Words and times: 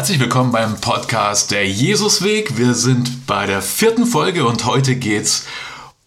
Herzlich 0.00 0.20
willkommen 0.20 0.50
beim 0.50 0.80
Podcast 0.80 1.50
Der 1.50 1.68
Jesusweg. 1.68 2.56
Wir 2.56 2.72
sind 2.72 3.26
bei 3.26 3.44
der 3.44 3.60
vierten 3.60 4.06
Folge 4.06 4.46
und 4.46 4.64
heute 4.64 4.96
geht 4.96 5.24
es 5.24 5.44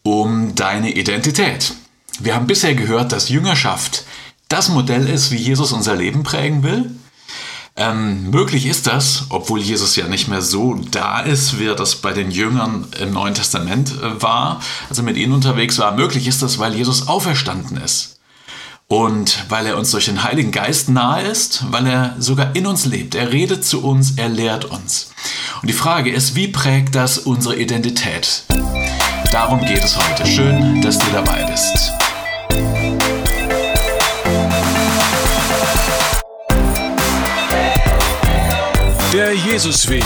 um 0.01 0.55
deine 0.55 0.95
Identität. 0.95 1.75
Wir 2.19 2.33
haben 2.33 2.47
bisher 2.47 2.73
gehört, 2.73 3.11
dass 3.11 3.29
Jüngerschaft 3.29 4.05
das 4.49 4.69
Modell 4.69 5.07
ist, 5.07 5.29
wie 5.29 5.37
Jesus 5.37 5.71
unser 5.73 5.95
Leben 5.95 6.23
prägen 6.23 6.63
will. 6.63 6.89
Ähm, 7.75 8.31
möglich 8.31 8.65
ist 8.65 8.87
das, 8.87 9.27
obwohl 9.29 9.59
Jesus 9.59 9.95
ja 9.95 10.07
nicht 10.07 10.27
mehr 10.27 10.41
so 10.41 10.73
da 10.89 11.19
ist, 11.19 11.59
wie 11.59 11.67
er 11.67 11.75
das 11.75 11.97
bei 11.97 12.13
den 12.13 12.31
Jüngern 12.31 12.87
im 12.99 13.13
Neuen 13.13 13.35
Testament 13.35 13.91
äh, 14.01 14.19
war, 14.19 14.59
also 14.89 15.03
mit 15.03 15.17
ihnen 15.17 15.33
unterwegs 15.33 15.77
war. 15.77 15.91
Möglich 15.91 16.25
ist 16.25 16.41
das, 16.41 16.57
weil 16.57 16.73
Jesus 16.73 17.07
auferstanden 17.07 17.77
ist. 17.77 18.12
Und 18.87 19.45
weil 19.49 19.65
er 19.65 19.77
uns 19.77 19.91
durch 19.91 20.05
den 20.05 20.23
Heiligen 20.23 20.51
Geist 20.51 20.89
nahe 20.89 21.23
ist, 21.23 21.71
weil 21.71 21.87
er 21.87 22.15
sogar 22.19 22.55
in 22.55 22.67
uns 22.67 22.85
lebt. 22.85 23.15
Er 23.15 23.31
redet 23.31 23.65
zu 23.65 23.83
uns, 23.83 24.13
er 24.17 24.29
lehrt 24.29 24.65
uns. 24.65 25.11
Und 25.61 25.69
die 25.69 25.73
Frage 25.73 26.11
ist, 26.11 26.35
wie 26.35 26.47
prägt 26.49 26.95
das 26.95 27.17
unsere 27.17 27.55
Identität? 27.55 28.43
Darum 29.31 29.61
geht 29.65 29.83
es 29.83 29.97
heute. 29.97 30.27
Schön, 30.27 30.81
dass 30.81 30.99
du 30.99 31.05
dabei 31.11 31.43
bist. 31.49 31.91
Der 39.11 39.33
Jesusweg. 39.33 40.03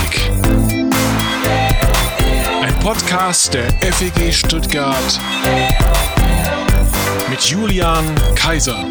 Ein 2.62 2.80
Podcast 2.80 3.54
der 3.54 3.70
FEG 3.92 4.34
Stuttgart 4.34 5.20
mit 7.38 7.46
Julian 7.46 8.16
Kaiser. 8.34 8.84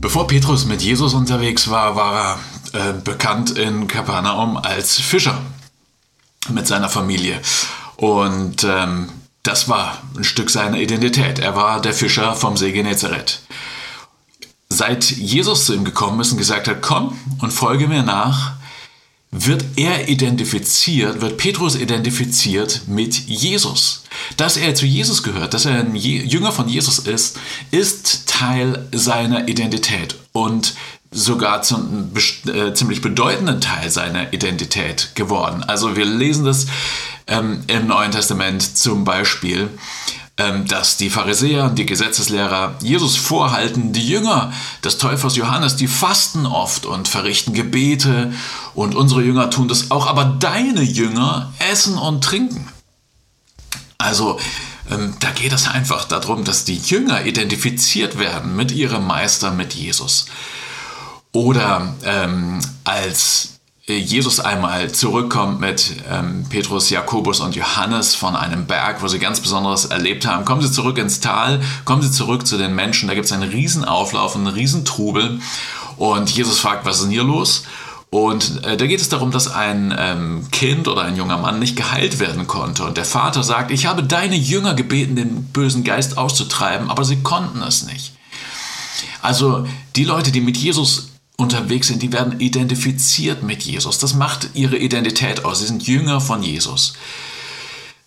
Bevor 0.00 0.26
Petrus 0.26 0.66
mit 0.66 0.82
Jesus 0.82 1.14
unterwegs 1.14 1.70
war, 1.70 1.96
war 1.96 2.38
er 2.74 2.90
äh, 2.90 2.92
bekannt 2.92 3.52
in 3.52 3.88
Kapernaum 3.88 4.58
als 4.58 5.00
Fischer 5.00 5.40
mit 6.50 6.66
seiner 6.66 6.90
Familie. 6.90 7.40
Und 7.96 8.64
ähm, 8.64 9.08
das 9.42 9.70
war 9.70 9.96
ein 10.14 10.24
Stück 10.24 10.50
seiner 10.50 10.78
Identität. 10.78 11.38
Er 11.38 11.56
war 11.56 11.80
der 11.80 11.94
Fischer 11.94 12.34
vom 12.34 12.58
See 12.58 12.72
Genezareth. 12.72 13.40
Seit 14.68 15.10
Jesus 15.10 15.64
zu 15.64 15.72
ihm 15.72 15.84
gekommen 15.84 16.20
ist 16.20 16.32
und 16.32 16.38
gesagt 16.38 16.68
hat, 16.68 16.82
komm 16.82 17.18
und 17.40 17.52
folge 17.52 17.88
mir 17.88 18.02
nach, 18.02 18.52
wird 19.32 19.64
er 19.76 20.10
identifiziert, 20.10 21.22
wird 21.22 21.38
Petrus 21.38 21.74
identifiziert 21.74 22.82
mit 22.86 23.14
Jesus. 23.14 24.04
Dass 24.36 24.58
er 24.58 24.74
zu 24.74 24.84
Jesus 24.84 25.22
gehört, 25.22 25.54
dass 25.54 25.64
er 25.64 25.80
ein 25.80 25.96
Jünger 25.96 26.52
von 26.52 26.68
Jesus 26.68 26.98
ist, 26.98 27.38
ist 27.70 28.28
Teil 28.28 28.86
seiner 28.92 29.48
Identität 29.48 30.16
und 30.32 30.74
sogar 31.10 31.62
zum 31.62 32.12
äh, 32.46 32.74
ziemlich 32.74 33.00
bedeutenden 33.00 33.60
Teil 33.60 33.90
seiner 33.90 34.32
Identität 34.34 35.12
geworden. 35.14 35.62
Also 35.62 35.96
wir 35.96 36.04
lesen 36.04 36.44
das 36.44 36.66
ähm, 37.26 37.62
im 37.68 37.86
Neuen 37.86 38.12
Testament 38.12 38.76
zum 38.76 39.04
Beispiel 39.04 39.70
dass 40.36 40.96
die 40.96 41.10
Pharisäer 41.10 41.64
und 41.64 41.78
die 41.78 41.86
Gesetzeslehrer 41.86 42.76
Jesus 42.80 43.16
vorhalten, 43.16 43.92
die 43.92 44.08
Jünger 44.08 44.52
des 44.82 44.98
Täufers 44.98 45.36
Johannes, 45.36 45.76
die 45.76 45.88
fasten 45.88 46.46
oft 46.46 46.86
und 46.86 47.06
verrichten 47.06 47.52
Gebete 47.52 48.32
und 48.74 48.94
unsere 48.94 49.22
Jünger 49.22 49.50
tun 49.50 49.68
das 49.68 49.90
auch, 49.90 50.06
aber 50.06 50.24
deine 50.24 50.82
Jünger 50.82 51.52
essen 51.70 51.98
und 51.98 52.24
trinken. 52.24 52.68
Also 53.98 54.40
ähm, 54.90 55.14
da 55.20 55.30
geht 55.30 55.52
es 55.52 55.68
einfach 55.68 56.06
darum, 56.06 56.44
dass 56.44 56.64
die 56.64 56.78
Jünger 56.78 57.24
identifiziert 57.24 58.18
werden 58.18 58.56
mit 58.56 58.72
ihrem 58.72 59.06
Meister, 59.06 59.52
mit 59.52 59.74
Jesus. 59.74 60.26
Oder 61.32 61.94
ähm, 62.04 62.60
als 62.84 63.51
Jesus 63.86 64.38
einmal 64.38 64.92
zurückkommt 64.92 65.58
mit 65.58 65.96
ähm, 66.08 66.46
Petrus, 66.48 66.88
Jakobus 66.90 67.40
und 67.40 67.56
Johannes 67.56 68.14
von 68.14 68.36
einem 68.36 68.66
Berg, 68.66 69.02
wo 69.02 69.08
sie 69.08 69.18
ganz 69.18 69.40
Besonderes 69.40 69.86
erlebt 69.86 70.24
haben. 70.24 70.44
Kommen 70.44 70.62
sie 70.62 70.70
zurück 70.70 70.98
ins 70.98 71.18
Tal, 71.18 71.60
kommen 71.84 72.00
sie 72.00 72.12
zurück 72.12 72.46
zu 72.46 72.58
den 72.58 72.76
Menschen. 72.76 73.08
Da 73.08 73.14
gibt 73.14 73.26
es 73.26 73.32
einen 73.32 73.50
Riesenauflauf, 73.50 74.36
einen 74.36 74.46
Riesentrubel. 74.46 75.40
Und 75.96 76.30
Jesus 76.30 76.60
fragt, 76.60 76.84
was 76.84 76.96
ist 76.96 77.04
denn 77.04 77.10
hier 77.10 77.24
los? 77.24 77.64
Und 78.10 78.62
äh, 78.64 78.76
da 78.76 78.86
geht 78.86 79.00
es 79.00 79.08
darum, 79.08 79.32
dass 79.32 79.48
ein 79.48 79.92
ähm, 79.98 80.46
Kind 80.52 80.86
oder 80.86 81.02
ein 81.02 81.16
junger 81.16 81.38
Mann 81.38 81.58
nicht 81.58 81.74
geheilt 81.74 82.20
werden 82.20 82.46
konnte. 82.46 82.84
Und 82.84 82.98
der 82.98 83.04
Vater 83.04 83.42
sagt, 83.42 83.72
ich 83.72 83.86
habe 83.86 84.04
deine 84.04 84.36
Jünger 84.36 84.74
gebeten, 84.74 85.16
den 85.16 85.44
bösen 85.46 85.82
Geist 85.82 86.18
auszutreiben, 86.18 86.88
aber 86.88 87.04
sie 87.04 87.22
konnten 87.22 87.62
es 87.62 87.84
nicht. 87.84 88.12
Also 89.22 89.66
die 89.96 90.04
Leute, 90.04 90.30
die 90.30 90.40
mit 90.40 90.56
Jesus 90.56 91.11
unterwegs 91.42 91.88
sind, 91.88 92.02
die 92.02 92.12
werden 92.12 92.40
identifiziert 92.40 93.42
mit 93.42 93.62
Jesus. 93.62 93.98
Das 93.98 94.14
macht 94.14 94.50
ihre 94.54 94.76
Identität 94.76 95.44
aus. 95.44 95.60
Sie 95.60 95.66
sind 95.66 95.86
Jünger 95.86 96.20
von 96.20 96.42
Jesus. 96.42 96.94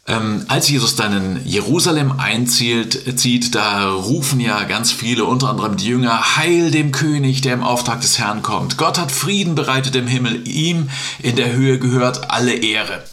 Ähm, 0.07 0.45
als 0.47 0.69
Jesus 0.69 0.95
dann 0.95 1.13
in 1.13 1.47
Jerusalem 1.47 2.19
einzieht, 2.19 3.19
zieht, 3.19 3.55
da 3.55 3.89
rufen 3.91 4.39
ja 4.39 4.63
ganz 4.63 4.91
viele, 4.91 5.25
unter 5.25 5.49
anderem 5.49 5.77
die 5.77 5.87
Jünger, 5.87 6.37
Heil 6.37 6.69
dem 6.69 6.91
König, 6.91 7.41
der 7.41 7.55
im 7.55 7.63
Auftrag 7.63 8.01
des 8.01 8.19
Herrn 8.19 8.43
kommt. 8.43 8.77
Gott 8.77 8.99
hat 8.99 9.11
Frieden 9.11 9.55
bereitet 9.55 9.95
im 9.95 10.07
Himmel, 10.07 10.47
ihm 10.47 10.89
in 11.23 11.35
der 11.35 11.53
Höhe 11.53 11.79
gehört 11.79 12.29
alle 12.29 12.53
Ehre. 12.53 13.03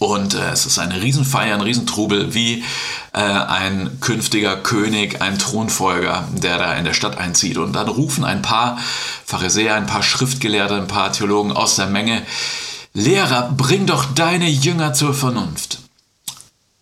Und 0.00 0.32
äh, 0.32 0.50
es 0.50 0.64
ist 0.64 0.78
eine 0.78 1.02
Riesenfeier, 1.02 1.54
ein 1.54 1.60
Riesentrubel, 1.60 2.32
wie 2.32 2.64
äh, 3.12 3.20
ein 3.20 3.98
künftiger 4.00 4.56
König, 4.56 5.20
ein 5.20 5.38
Thronfolger, 5.38 6.26
der 6.32 6.56
da 6.56 6.74
in 6.74 6.86
der 6.86 6.94
Stadt 6.94 7.18
einzieht. 7.18 7.58
Und 7.58 7.74
dann 7.74 7.86
rufen 7.86 8.24
ein 8.24 8.40
paar 8.40 8.78
Pharisäer, 9.26 9.74
ein 9.74 9.86
paar 9.86 10.02
Schriftgelehrte, 10.02 10.74
ein 10.74 10.86
paar 10.86 11.12
Theologen 11.12 11.52
aus 11.52 11.76
der 11.76 11.86
Menge, 11.86 12.22
Lehrer, 12.94 13.52
bring 13.54 13.84
doch 13.84 14.06
deine 14.14 14.48
Jünger 14.48 14.94
zur 14.94 15.12
Vernunft. 15.12 15.80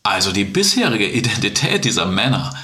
Also 0.05 0.31
die 0.31 0.45
bisherige 0.45 1.11
Identität 1.11 1.85
dieser 1.85 2.07
Männer, 2.07 2.55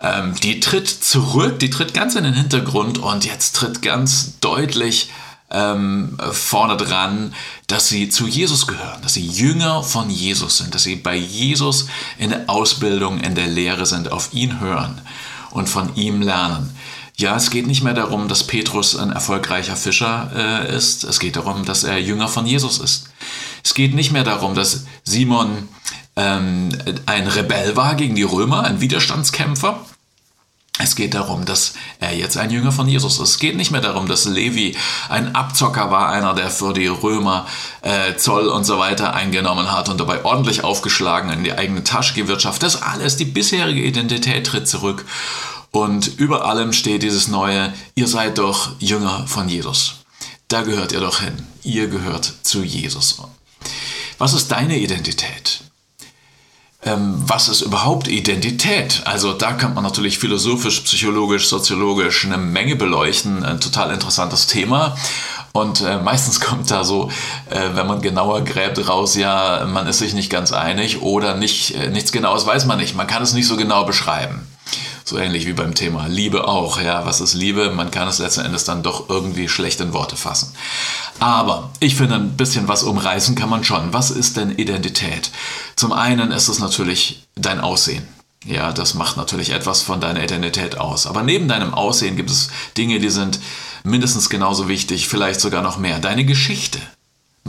ähm, 0.00 0.36
die 0.36 0.60
tritt 0.60 0.88
zurück, 0.88 1.58
die 1.58 1.68
tritt 1.68 1.94
ganz 1.94 2.14
in 2.14 2.22
den 2.22 2.34
Hintergrund 2.34 2.98
und 2.98 3.24
jetzt 3.26 3.56
tritt 3.56 3.82
ganz 3.82 4.38
deutlich 4.38 5.10
ähm, 5.50 6.16
vorne 6.32 6.76
dran, 6.76 7.34
dass 7.66 7.88
sie 7.88 8.08
zu 8.08 8.26
Jesus 8.26 8.66
gehören, 8.66 9.02
dass 9.02 9.14
sie 9.14 9.26
Jünger 9.26 9.82
von 9.82 10.10
Jesus 10.10 10.58
sind, 10.58 10.74
dass 10.74 10.84
sie 10.84 10.96
bei 10.96 11.16
Jesus 11.16 11.86
in 12.18 12.30
der 12.30 12.48
Ausbildung, 12.48 13.20
in 13.20 13.34
der 13.34 13.46
Lehre 13.46 13.86
sind, 13.86 14.12
auf 14.12 14.32
ihn 14.32 14.60
hören 14.60 15.00
und 15.50 15.68
von 15.68 15.94
ihm 15.96 16.22
lernen. 16.22 16.74
Ja, 17.16 17.36
es 17.36 17.50
geht 17.50 17.66
nicht 17.66 17.82
mehr 17.82 17.92
darum, 17.92 18.28
dass 18.28 18.46
Petrus 18.46 18.96
ein 18.96 19.10
erfolgreicher 19.10 19.76
Fischer 19.76 20.30
äh, 20.34 20.74
ist. 20.74 21.04
Es 21.04 21.20
geht 21.20 21.36
darum, 21.36 21.66
dass 21.66 21.84
er 21.84 21.98
Jünger 21.98 22.28
von 22.28 22.46
Jesus 22.46 22.78
ist. 22.78 23.10
Es 23.62 23.74
geht 23.74 23.94
nicht 23.94 24.10
mehr 24.10 24.24
darum, 24.24 24.54
dass 24.54 24.84
Simon 25.04 25.68
ähm, 26.16 26.70
ein 27.04 27.26
Rebell 27.26 27.76
war 27.76 27.94
gegen 27.94 28.14
die 28.14 28.22
Römer, 28.22 28.64
ein 28.64 28.80
Widerstandskämpfer. 28.80 29.84
Es 30.82 30.96
geht 30.96 31.12
darum, 31.14 31.44
dass 31.44 31.74
er 31.98 32.16
jetzt 32.16 32.38
ein 32.38 32.50
Jünger 32.50 32.72
von 32.72 32.88
Jesus 32.88 33.18
ist. 33.18 33.28
Es 33.28 33.38
geht 33.38 33.56
nicht 33.56 33.70
mehr 33.70 33.82
darum, 33.82 34.08
dass 34.08 34.24
Levi 34.24 34.76
ein 35.10 35.34
Abzocker 35.34 35.90
war, 35.90 36.08
einer, 36.08 36.34
der 36.34 36.50
für 36.50 36.72
die 36.72 36.86
Römer 36.86 37.46
äh, 37.82 38.16
Zoll 38.16 38.48
und 38.48 38.64
so 38.64 38.78
weiter 38.78 39.12
eingenommen 39.12 39.70
hat 39.70 39.90
und 39.90 40.00
dabei 40.00 40.24
ordentlich 40.24 40.64
aufgeschlagen 40.64 41.30
in 41.30 41.44
die 41.44 41.52
eigene 41.52 41.84
Tasche 41.84 42.14
gewirtschaftet. 42.14 42.62
Das 42.62 42.82
alles, 42.82 43.16
die 43.16 43.26
bisherige 43.26 43.82
Identität 43.82 44.46
tritt 44.46 44.68
zurück. 44.68 45.04
Und 45.70 46.18
über 46.18 46.46
allem 46.46 46.72
steht 46.72 47.02
dieses 47.02 47.28
neue, 47.28 47.72
ihr 47.94 48.08
seid 48.08 48.38
doch 48.38 48.70
Jünger 48.80 49.26
von 49.26 49.48
Jesus. 49.48 49.96
Da 50.48 50.62
gehört 50.62 50.92
ihr 50.92 51.00
doch 51.00 51.20
hin. 51.20 51.46
Ihr 51.62 51.88
gehört 51.88 52.32
zu 52.42 52.62
Jesus. 52.62 53.22
Was 54.18 54.32
ist 54.32 54.50
deine 54.50 54.78
Identität? 54.78 55.60
Ähm, 56.82 57.14
was 57.26 57.48
ist 57.48 57.60
überhaupt 57.60 58.08
Identität? 58.08 59.02
Also 59.04 59.32
da 59.32 59.52
kann 59.52 59.74
man 59.74 59.84
natürlich 59.84 60.18
philosophisch, 60.18 60.80
psychologisch, 60.80 61.48
soziologisch 61.48 62.24
eine 62.24 62.38
Menge 62.38 62.76
beleuchten. 62.76 63.44
Ein 63.44 63.60
total 63.60 63.92
interessantes 63.92 64.46
Thema. 64.46 64.96
Und 65.52 65.82
äh, 65.82 65.98
meistens 65.98 66.40
kommt 66.40 66.70
da 66.70 66.84
so, 66.84 67.10
äh, 67.50 67.70
wenn 67.74 67.86
man 67.86 68.00
genauer 68.00 68.42
gräbt, 68.44 68.88
raus, 68.88 69.14
ja, 69.14 69.66
man 69.66 69.86
ist 69.86 69.98
sich 69.98 70.14
nicht 70.14 70.30
ganz 70.30 70.52
einig 70.52 71.02
oder 71.02 71.34
nicht, 71.34 71.74
äh, 71.74 71.88
nichts 71.90 72.12
Genaues 72.12 72.46
weiß 72.46 72.64
man 72.64 72.78
nicht. 72.78 72.94
Man 72.94 73.06
kann 73.06 73.22
es 73.22 73.34
nicht 73.34 73.46
so 73.46 73.56
genau 73.56 73.84
beschreiben. 73.84 74.46
So 75.04 75.18
ähnlich 75.18 75.46
wie 75.46 75.52
beim 75.52 75.74
Thema 75.74 76.06
Liebe 76.06 76.46
auch. 76.46 76.80
Ja, 76.80 77.04
was 77.06 77.20
ist 77.20 77.34
Liebe? 77.34 77.70
Man 77.70 77.90
kann 77.90 78.08
es 78.08 78.18
letzten 78.18 78.44
Endes 78.44 78.64
dann 78.64 78.82
doch 78.82 79.08
irgendwie 79.08 79.48
schlecht 79.48 79.80
in 79.80 79.92
Worte 79.92 80.16
fassen. 80.16 80.54
Aber 81.18 81.70
ich 81.80 81.96
finde, 81.96 82.16
ein 82.16 82.36
bisschen 82.36 82.68
was 82.68 82.82
umreißen 82.82 83.34
kann 83.34 83.50
man 83.50 83.64
schon. 83.64 83.92
Was 83.92 84.10
ist 84.10 84.36
denn 84.36 84.56
Identität? 84.56 85.30
Zum 85.76 85.92
einen 85.92 86.30
ist 86.30 86.48
es 86.48 86.58
natürlich 86.58 87.26
dein 87.34 87.60
Aussehen. 87.60 88.06
Ja, 88.46 88.72
das 88.72 88.94
macht 88.94 89.16
natürlich 89.16 89.50
etwas 89.50 89.82
von 89.82 90.00
deiner 90.00 90.22
Identität 90.22 90.78
aus. 90.78 91.06
Aber 91.06 91.22
neben 91.22 91.46
deinem 91.48 91.74
Aussehen 91.74 92.16
gibt 92.16 92.30
es 92.30 92.48
Dinge, 92.76 92.98
die 92.98 93.10
sind 93.10 93.38
mindestens 93.84 94.30
genauso 94.30 94.68
wichtig, 94.68 95.08
vielleicht 95.08 95.40
sogar 95.40 95.62
noch 95.62 95.78
mehr. 95.78 95.98
Deine 95.98 96.24
Geschichte 96.24 96.78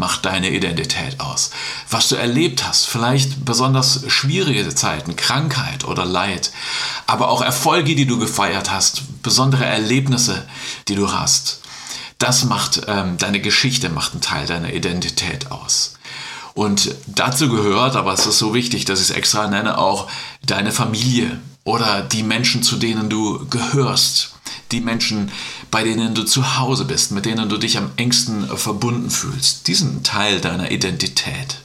macht 0.01 0.25
deine 0.25 0.49
Identität 0.49 1.19
aus. 1.19 1.51
Was 1.87 2.09
du 2.09 2.15
erlebt 2.15 2.67
hast, 2.67 2.87
vielleicht 2.87 3.45
besonders 3.45 4.03
schwierige 4.07 4.73
Zeiten, 4.73 5.15
Krankheit 5.15 5.85
oder 5.85 6.05
Leid, 6.05 6.51
aber 7.05 7.29
auch 7.29 7.43
Erfolge, 7.43 7.93
die 7.93 8.07
du 8.07 8.17
gefeiert 8.17 8.71
hast, 8.71 9.21
besondere 9.21 9.63
Erlebnisse, 9.63 10.43
die 10.87 10.95
du 10.95 11.11
hast. 11.11 11.59
Das 12.17 12.45
macht 12.45 12.81
ähm, 12.87 13.19
deine 13.19 13.41
Geschichte, 13.41 13.89
macht 13.89 14.13
einen 14.13 14.21
Teil 14.21 14.47
deiner 14.47 14.73
Identität 14.73 15.51
aus. 15.51 15.93
Und 16.55 16.95
dazu 17.05 17.49
gehört, 17.49 17.95
aber 17.95 18.11
es 18.13 18.25
ist 18.25 18.39
so 18.39 18.55
wichtig, 18.55 18.85
dass 18.85 18.99
ich 18.99 19.11
es 19.11 19.15
extra 19.15 19.47
nenne, 19.47 19.77
auch 19.77 20.09
deine 20.41 20.71
Familie 20.71 21.39
oder 21.63 22.01
die 22.01 22.23
Menschen, 22.23 22.63
zu 22.63 22.77
denen 22.77 23.09
du 23.09 23.45
gehörst. 23.49 24.35
Die 24.71 24.81
Menschen, 24.81 25.31
bei 25.69 25.83
denen 25.83 26.15
du 26.15 26.23
zu 26.23 26.57
Hause 26.57 26.85
bist, 26.85 27.11
mit 27.11 27.25
denen 27.25 27.49
du 27.49 27.57
dich 27.57 27.77
am 27.77 27.91
engsten 27.97 28.47
verbunden 28.57 29.09
fühlst. 29.09 29.67
Die 29.67 29.75
sind 29.75 29.97
ein 29.97 30.03
Teil 30.03 30.39
deiner 30.39 30.71
Identität. 30.71 31.57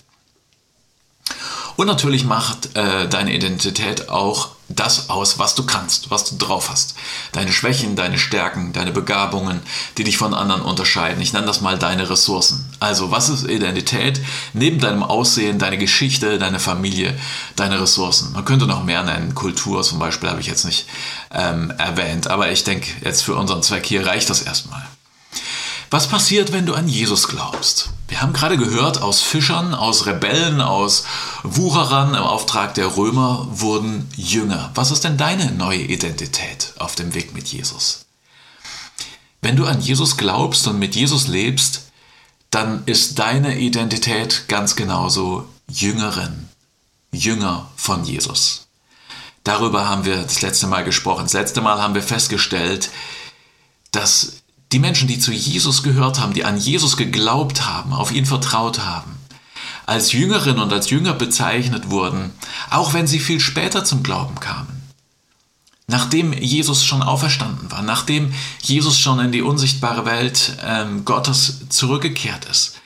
Und 1.77 1.87
natürlich 1.87 2.25
macht 2.25 2.75
äh, 2.75 3.09
deine 3.09 3.35
Identität 3.35 4.09
auch 4.09 4.56
das 4.69 5.11
aus, 5.11 5.39
was 5.39 5.55
du 5.55 5.65
kannst, 5.65 6.11
was 6.11 6.25
du 6.25 6.37
drauf 6.37 6.71
hast. 6.71 6.97
Deine 7.33 7.53
Schwächen, 7.53 7.95
deine 7.95 8.19
Stärken, 8.19 8.73
deine 8.73 8.91
Begabungen, 8.91 9.61
die 9.97 10.05
dich 10.05 10.17
von 10.17 10.35
anderen 10.35 10.63
unterscheiden. 10.63 11.23
Ich 11.23 11.33
nenne 11.33 11.47
das 11.47 11.61
mal 11.61 11.79
deine 11.79 12.11
Ressourcen. 12.11 12.69
Also, 12.81 13.11
was 13.11 13.29
ist 13.29 13.45
Identität? 13.45 14.21
Neben 14.55 14.81
deinem 14.81 15.05
Aussehen, 15.05 15.59
deine 15.59 15.79
Geschichte, 15.79 16.39
deine 16.39 16.59
Familie, 16.59 17.17
deine 17.55 17.81
Ressourcen. 17.81 18.33
Man 18.33 18.45
könnte 18.45 18.67
noch 18.67 18.83
mehr 18.83 19.05
nennen. 19.05 19.35
Kultur 19.35 19.83
zum 19.83 20.01
Beispiel 20.01 20.29
habe 20.29 20.41
ich 20.41 20.49
jetzt 20.49 20.65
nicht 20.65 20.87
ähm, 21.31 21.71
erwähnt. 21.79 22.27
Aber 22.27 22.51
ich 22.51 22.65
denke, 22.65 22.89
jetzt 23.05 23.23
für 23.23 23.37
unseren 23.37 23.63
Zweck 23.63 23.87
hier 23.87 24.05
reicht 24.05 24.29
das 24.31 24.43
erstmal. 24.43 24.85
Was 25.91 26.09
passiert, 26.09 26.53
wenn 26.53 26.67
du 26.67 26.75
an 26.75 26.89
Jesus 26.89 27.29
glaubst? 27.29 27.91
Haben 28.27 28.33
gerade 28.33 28.59
gehört, 28.59 29.01
aus 29.01 29.23
Fischern, 29.23 29.73
aus 29.73 30.07
Rebellen, 30.07 30.61
aus 30.61 31.05
Wucherern 31.45 32.13
im 32.13 32.25
Auftrag 32.25 32.75
der 32.75 32.97
Römer 32.97 33.47
wurden 33.53 34.11
Jünger. 34.17 34.73
Was 34.75 34.91
ist 34.91 35.05
denn 35.05 35.17
deine 35.17 35.53
neue 35.53 35.83
Identität 35.83 36.75
auf 36.81 36.97
dem 36.97 37.15
Weg 37.15 37.35
mit 37.35 37.47
Jesus? 37.47 38.07
Wenn 39.43 39.55
du 39.55 39.65
an 39.65 39.81
Jesus 39.81 40.17
glaubst 40.17 40.67
und 40.67 40.81
mit 40.81 40.97
Jesus 40.97 41.29
lebst, 41.29 41.93
dann 42.51 42.83
ist 42.87 43.21
deine 43.21 43.61
Identität 43.61 44.49
ganz 44.49 44.75
genauso 44.75 45.49
Jüngerin, 45.69 46.49
Jünger 47.13 47.71
von 47.77 48.03
Jesus. 48.03 48.67
Darüber 49.45 49.89
haben 49.89 50.05
wir 50.05 50.25
das 50.25 50.43
letzte 50.43 50.67
Mal 50.67 50.83
gesprochen. 50.83 51.27
Das 51.27 51.33
letzte 51.33 51.61
Mal 51.61 51.81
haben 51.81 51.95
wir 51.95 52.03
festgestellt, 52.03 52.91
dass 53.93 54.43
die 54.73 54.79
Menschen, 54.79 55.09
die 55.09 55.19
zu 55.19 55.33
Jesus 55.33 55.83
gehört 55.83 56.19
haben, 56.21 56.35
die 56.35 56.45
an 56.45 56.59
Jesus 56.59 56.97
geglaubt 56.97 57.67
haben, 57.67 57.93
auf 57.93 58.11
ihn 58.13 58.27
vertraut 58.27 58.81
haben, 58.81 59.17
als 59.87 60.13
Jüngerin 60.13 60.59
und 60.59 60.73
als 60.73 60.91
Jünger 60.91 61.13
bezeichnet 61.13 61.91
wurden, 61.91 62.33
auch 62.71 62.93
wenn 62.93 63.07
sie 63.07 63.21
viel 63.21 63.41
später 63.41 63.85
zum 63.85 64.03
Glauben 64.03 64.41
kamen. 64.41 64.77
Nachdem 65.89 66.33
Jesus 66.33 66.85
schon 66.85 67.03
auferstanden 67.03 67.71
war, 67.71 67.83
nachdem 67.83 68.35
Jesus 68.61 68.99
schon 68.99 69.21
in 69.21 69.31
die 69.31 69.43
unsichtbare 69.43 70.05
Welt 70.05 70.57
ähm, 70.65 71.05
Gottes 71.05 71.69
zurückgekehrt 71.69 72.45
ist. 72.47 72.81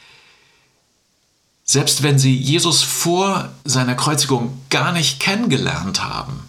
Selbst 1.64 2.02
wenn 2.02 2.18
sie 2.18 2.36
Jesus 2.36 2.82
vor 2.82 3.48
seiner 3.64 3.94
Kreuzigung 3.94 4.60
gar 4.68 4.92
nicht 4.92 5.18
kennengelernt 5.18 6.02
haben, 6.04 6.40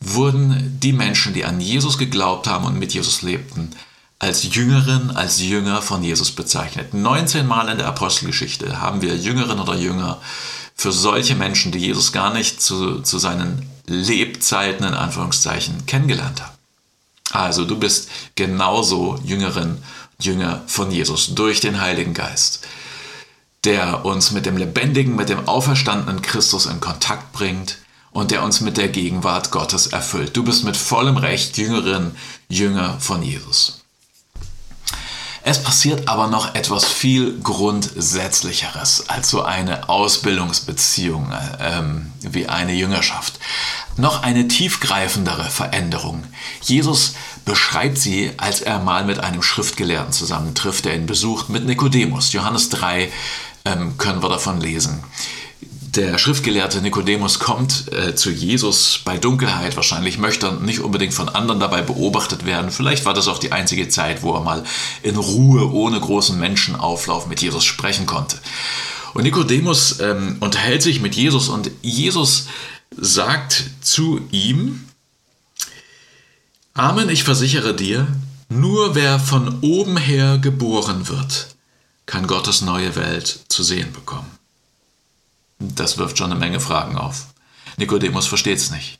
wurden 0.00 0.78
die 0.80 0.92
Menschen, 0.92 1.32
die 1.32 1.44
an 1.44 1.60
Jesus 1.60 1.96
geglaubt 1.96 2.48
haben 2.48 2.66
und 2.66 2.78
mit 2.78 2.92
Jesus 2.92 3.22
lebten, 3.22 3.70
als 4.22 4.54
Jüngerin, 4.54 5.10
als 5.10 5.40
Jünger 5.40 5.82
von 5.82 6.04
Jesus 6.04 6.30
bezeichnet. 6.30 6.94
19 6.94 7.44
Mal 7.44 7.68
in 7.68 7.78
der 7.78 7.88
Apostelgeschichte 7.88 8.80
haben 8.80 9.02
wir 9.02 9.16
Jüngerinnen 9.16 9.58
oder 9.58 9.74
Jünger 9.74 10.20
für 10.76 10.92
solche 10.92 11.34
Menschen, 11.34 11.72
die 11.72 11.80
Jesus 11.80 12.12
gar 12.12 12.32
nicht 12.32 12.62
zu, 12.62 13.00
zu 13.00 13.18
seinen 13.18 13.68
Lebzeiten 13.86 14.86
in 14.86 14.94
Anführungszeichen 14.94 15.86
kennengelernt 15.86 16.40
haben. 16.40 16.56
Also 17.32 17.64
du 17.64 17.76
bist 17.76 18.10
genauso 18.36 19.18
Jüngerin, 19.24 19.78
Jünger 20.20 20.62
von 20.68 20.92
Jesus 20.92 21.34
durch 21.34 21.58
den 21.58 21.80
Heiligen 21.80 22.14
Geist, 22.14 22.64
der 23.64 24.04
uns 24.04 24.30
mit 24.30 24.46
dem 24.46 24.56
lebendigen, 24.56 25.16
mit 25.16 25.30
dem 25.30 25.48
auferstandenen 25.48 26.22
Christus 26.22 26.66
in 26.66 26.78
Kontakt 26.78 27.32
bringt 27.32 27.78
und 28.12 28.30
der 28.30 28.44
uns 28.44 28.60
mit 28.60 28.76
der 28.76 28.88
Gegenwart 28.88 29.50
Gottes 29.50 29.88
erfüllt. 29.88 30.36
Du 30.36 30.44
bist 30.44 30.62
mit 30.62 30.76
vollem 30.76 31.16
Recht 31.16 31.58
Jüngerin, 31.58 32.12
Jünger 32.48 33.00
von 33.00 33.24
Jesus. 33.24 33.81
Es 35.44 35.62
passiert 35.62 36.08
aber 36.08 36.28
noch 36.28 36.54
etwas 36.54 36.84
viel 36.84 37.40
Grundsätzlicheres 37.40 39.08
als 39.08 39.28
so 39.28 39.42
eine 39.42 39.88
Ausbildungsbeziehung 39.88 41.32
ähm, 41.60 42.12
wie 42.20 42.48
eine 42.48 42.72
Jüngerschaft. 42.72 43.40
Noch 43.96 44.22
eine 44.22 44.46
tiefgreifendere 44.46 45.50
Veränderung. 45.50 46.24
Jesus 46.62 47.14
beschreibt 47.44 47.98
sie, 47.98 48.30
als 48.36 48.60
er 48.60 48.78
mal 48.78 49.04
mit 49.04 49.18
einem 49.18 49.42
Schriftgelehrten 49.42 50.12
zusammentrifft, 50.12 50.84
der 50.84 50.94
ihn 50.94 51.06
besucht, 51.06 51.48
mit 51.48 51.66
Nikodemus. 51.66 52.32
Johannes 52.32 52.68
3 52.68 53.10
ähm, 53.64 53.98
können 53.98 54.22
wir 54.22 54.28
davon 54.28 54.60
lesen 54.60 55.02
der 55.94 56.16
Schriftgelehrte 56.16 56.80
Nikodemus 56.80 57.38
kommt 57.38 57.92
äh, 57.92 58.14
zu 58.14 58.30
Jesus 58.30 59.00
bei 59.04 59.18
Dunkelheit. 59.18 59.76
Wahrscheinlich 59.76 60.16
möchte 60.16 60.46
er 60.46 60.52
nicht 60.52 60.80
unbedingt 60.80 61.12
von 61.12 61.28
anderen 61.28 61.60
dabei 61.60 61.82
beobachtet 61.82 62.46
werden. 62.46 62.70
Vielleicht 62.70 63.04
war 63.04 63.12
das 63.12 63.28
auch 63.28 63.38
die 63.38 63.52
einzige 63.52 63.88
Zeit, 63.88 64.22
wo 64.22 64.32
er 64.32 64.40
mal 64.40 64.64
in 65.02 65.16
Ruhe 65.16 65.70
ohne 65.70 66.00
großen 66.00 66.38
Menschenauflauf 66.38 67.26
mit 67.26 67.42
Jesus 67.42 67.64
sprechen 67.64 68.06
konnte. 68.06 68.38
Und 69.12 69.24
Nikodemus 69.24 70.00
ähm, 70.00 70.38
unterhält 70.40 70.82
sich 70.82 71.02
mit 71.02 71.14
Jesus 71.14 71.50
und 71.50 71.70
Jesus 71.82 72.46
sagt 72.96 73.62
zu 73.82 74.20
ihm, 74.30 74.88
Amen, 76.72 77.10
ich 77.10 77.22
versichere 77.22 77.74
dir, 77.74 78.06
nur 78.48 78.94
wer 78.94 79.20
von 79.20 79.58
oben 79.60 79.98
her 79.98 80.38
geboren 80.38 81.08
wird, 81.08 81.48
kann 82.06 82.26
Gottes 82.26 82.62
neue 82.62 82.96
Welt 82.96 83.40
zu 83.48 83.62
sehen 83.62 83.92
bekommen. 83.92 84.41
Das 85.74 85.98
wirft 85.98 86.18
schon 86.18 86.30
eine 86.30 86.40
Menge 86.40 86.60
Fragen 86.60 86.96
auf. 86.96 87.26
Nikodemus 87.76 88.26
versteht 88.26 88.58
es 88.58 88.70
nicht. 88.70 88.98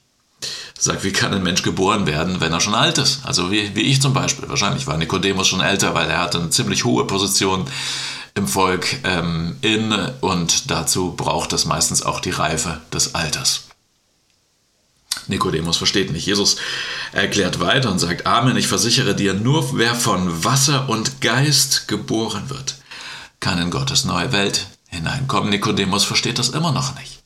Sagt, 0.79 1.05
wie 1.05 1.12
kann 1.12 1.32
ein 1.32 1.43
Mensch 1.43 1.62
geboren 1.62 2.06
werden, 2.06 2.41
wenn 2.41 2.53
er 2.53 2.61
schon 2.61 2.75
alt 2.75 2.99
ist? 2.99 3.25
Also 3.25 3.53
wie, 3.53 3.75
wie 3.76 3.82
ich 3.82 4.03
zum 4.03 4.14
Beispiel. 4.14 4.49
Wahrscheinlich 4.49 4.87
war 4.87 4.97
Nikodemus 4.97 5.47
schon 5.47 5.61
älter, 5.61 5.94
weil 5.94 6.11
er 6.11 6.20
hatte 6.20 6.38
eine 6.38 6.50
ziemlich 6.50 6.85
hohe 6.85 7.06
Position 7.06 7.67
im 8.35 8.49
Volk 8.49 8.97
ähm, 9.05 9.56
inne 9.61 10.14
und 10.20 10.70
dazu 10.70 11.12
braucht 11.17 11.53
es 11.53 11.67
meistens 11.67 12.03
auch 12.03 12.20
die 12.20 12.31
Reife 12.31 12.81
des 12.93 13.15
Alters. 13.15 13.69
Nikodemus 15.29 15.76
versteht 15.76 16.11
nicht. 16.11 16.26
Jesus 16.26 16.56
erklärt 17.12 17.61
weiter 17.61 17.91
und 17.91 17.99
sagt, 17.99 18.26
Amen, 18.26 18.56
ich 18.56 18.67
versichere 18.67 19.15
dir, 19.15 19.35
nur 19.35 19.79
wer 19.79 19.94
von 19.94 20.44
Wasser 20.44 20.89
und 20.89 21.20
Geist 21.20 21.86
geboren 21.86 22.48
wird, 22.48 22.77
kann 23.39 23.58
in 23.58 23.70
Gottes 23.70 24.05
neue 24.05 24.32
Welt 24.32 24.67
hineinkommen. 24.93 25.51
Nikodemus 25.51 26.05
versteht 26.05 26.39
das 26.39 26.51
immer 26.51 26.72
noch 26.72 26.94
nicht. 26.99 27.22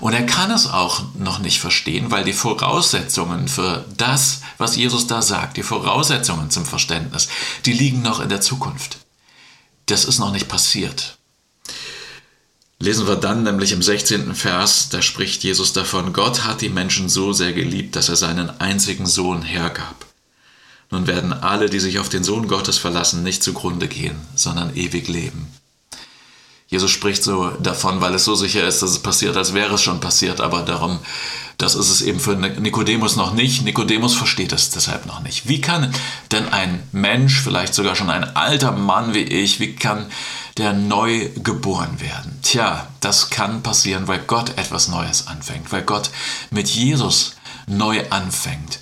Und 0.00 0.12
er 0.12 0.26
kann 0.26 0.50
es 0.50 0.66
auch 0.66 1.02
noch 1.18 1.40
nicht 1.40 1.60
verstehen, 1.60 2.10
weil 2.10 2.24
die 2.24 2.32
Voraussetzungen 2.32 3.48
für 3.48 3.84
das, 3.96 4.42
was 4.56 4.76
Jesus 4.76 5.06
da 5.08 5.22
sagt, 5.22 5.56
die 5.56 5.62
Voraussetzungen 5.64 6.50
zum 6.50 6.64
Verständnis, 6.64 7.28
die 7.64 7.72
liegen 7.72 8.02
noch 8.02 8.20
in 8.20 8.28
der 8.28 8.40
Zukunft. 8.40 8.98
Das 9.86 10.04
ist 10.04 10.18
noch 10.18 10.30
nicht 10.30 10.48
passiert. 10.48 11.18
Lesen 12.78 13.08
wir 13.08 13.16
dann 13.16 13.42
nämlich 13.42 13.72
im 13.72 13.82
16. 13.82 14.36
Vers, 14.36 14.88
da 14.90 15.02
spricht 15.02 15.42
Jesus 15.42 15.72
davon, 15.72 16.12
Gott 16.12 16.44
hat 16.44 16.60
die 16.60 16.68
Menschen 16.68 17.08
so 17.08 17.32
sehr 17.32 17.52
geliebt, 17.52 17.96
dass 17.96 18.08
er 18.08 18.14
seinen 18.14 18.60
einzigen 18.60 19.06
Sohn 19.06 19.42
hergab. 19.42 20.06
Nun 20.90 21.08
werden 21.08 21.32
alle, 21.32 21.68
die 21.68 21.80
sich 21.80 21.98
auf 21.98 22.08
den 22.08 22.22
Sohn 22.22 22.46
Gottes 22.46 22.78
verlassen, 22.78 23.24
nicht 23.24 23.42
zugrunde 23.42 23.88
gehen, 23.88 24.20
sondern 24.36 24.76
ewig 24.76 25.08
leben. 25.08 25.48
Jesus 26.68 26.90
spricht 26.90 27.22
so 27.22 27.50
davon, 27.60 28.02
weil 28.02 28.14
es 28.14 28.24
so 28.24 28.34
sicher 28.34 28.66
ist, 28.66 28.82
dass 28.82 28.90
es 28.90 28.98
passiert, 28.98 29.36
als 29.36 29.54
wäre 29.54 29.74
es 29.74 29.82
schon 29.82 30.00
passiert, 30.00 30.42
aber 30.42 30.62
darum, 30.62 30.98
das 31.56 31.74
ist 31.74 31.88
es 31.88 32.02
eben 32.02 32.20
für 32.20 32.36
Nikodemus 32.36 33.16
noch 33.16 33.32
nicht. 33.32 33.64
Nikodemus 33.64 34.14
versteht 34.14 34.52
es 34.52 34.70
deshalb 34.70 35.06
noch 35.06 35.20
nicht. 35.20 35.48
Wie 35.48 35.60
kann 35.60 35.92
denn 36.30 36.46
ein 36.52 36.82
Mensch, 36.92 37.40
vielleicht 37.40 37.74
sogar 37.74 37.96
schon 37.96 38.10
ein 38.10 38.36
alter 38.36 38.72
Mann 38.72 39.14
wie 39.14 39.24
ich, 39.24 39.58
wie 39.58 39.74
kann 39.74 40.06
der 40.58 40.74
neu 40.74 41.30
geboren 41.36 42.00
werden? 42.00 42.38
Tja, 42.42 42.86
das 43.00 43.30
kann 43.30 43.62
passieren, 43.62 44.06
weil 44.06 44.20
Gott 44.20 44.56
etwas 44.58 44.88
Neues 44.88 45.26
anfängt, 45.26 45.72
weil 45.72 45.82
Gott 45.82 46.10
mit 46.50 46.68
Jesus 46.68 47.36
neu 47.66 48.04
anfängt. 48.10 48.78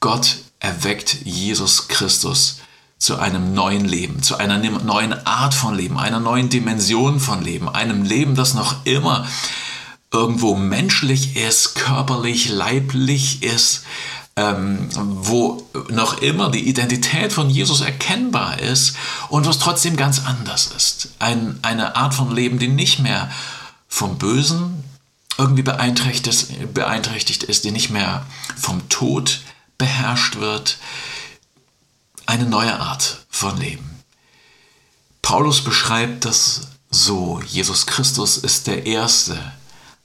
Gott 0.00 0.38
erweckt 0.60 1.18
Jesus 1.24 1.88
Christus 1.88 2.60
zu 2.98 3.16
einem 3.16 3.54
neuen 3.54 3.84
Leben, 3.84 4.22
zu 4.22 4.36
einer 4.36 4.58
neuen 4.58 5.26
Art 5.26 5.54
von 5.54 5.74
Leben, 5.74 5.98
einer 5.98 6.20
neuen 6.20 6.48
Dimension 6.48 7.20
von 7.20 7.42
Leben, 7.42 7.68
einem 7.68 8.02
Leben, 8.02 8.34
das 8.34 8.54
noch 8.54 8.84
immer 8.84 9.26
irgendwo 10.12 10.54
menschlich 10.54 11.36
ist, 11.36 11.74
körperlich, 11.74 12.48
leiblich 12.48 13.42
ist, 13.42 13.84
ähm, 14.36 14.88
wo 14.94 15.68
noch 15.90 16.22
immer 16.22 16.50
die 16.50 16.68
Identität 16.68 17.32
von 17.32 17.50
Jesus 17.50 17.80
erkennbar 17.80 18.58
ist 18.60 18.96
und 19.28 19.46
was 19.46 19.58
trotzdem 19.58 19.96
ganz 19.96 20.24
anders 20.24 20.72
ist. 20.76 21.10
Ein, 21.18 21.58
eine 21.62 21.96
Art 21.96 22.14
von 22.14 22.34
Leben, 22.34 22.58
die 22.58 22.68
nicht 22.68 23.00
mehr 23.00 23.30
vom 23.88 24.18
Bösen 24.18 24.84
irgendwie 25.36 25.62
beeinträchtigt 25.62 26.74
beeinträchtigt 26.74 27.44
ist, 27.44 27.64
die 27.64 27.70
nicht 27.70 27.90
mehr 27.90 28.26
vom 28.56 28.88
Tod 28.88 29.40
beherrscht 29.76 30.40
wird, 30.40 30.78
eine 32.28 32.44
neue 32.44 32.78
Art 32.78 33.24
von 33.30 33.56
Leben. 33.56 34.04
Paulus 35.22 35.64
beschreibt 35.64 36.26
das 36.26 36.68
so. 36.90 37.40
Jesus 37.46 37.86
Christus 37.86 38.36
ist 38.36 38.66
der 38.66 38.84
Erste 38.84 39.38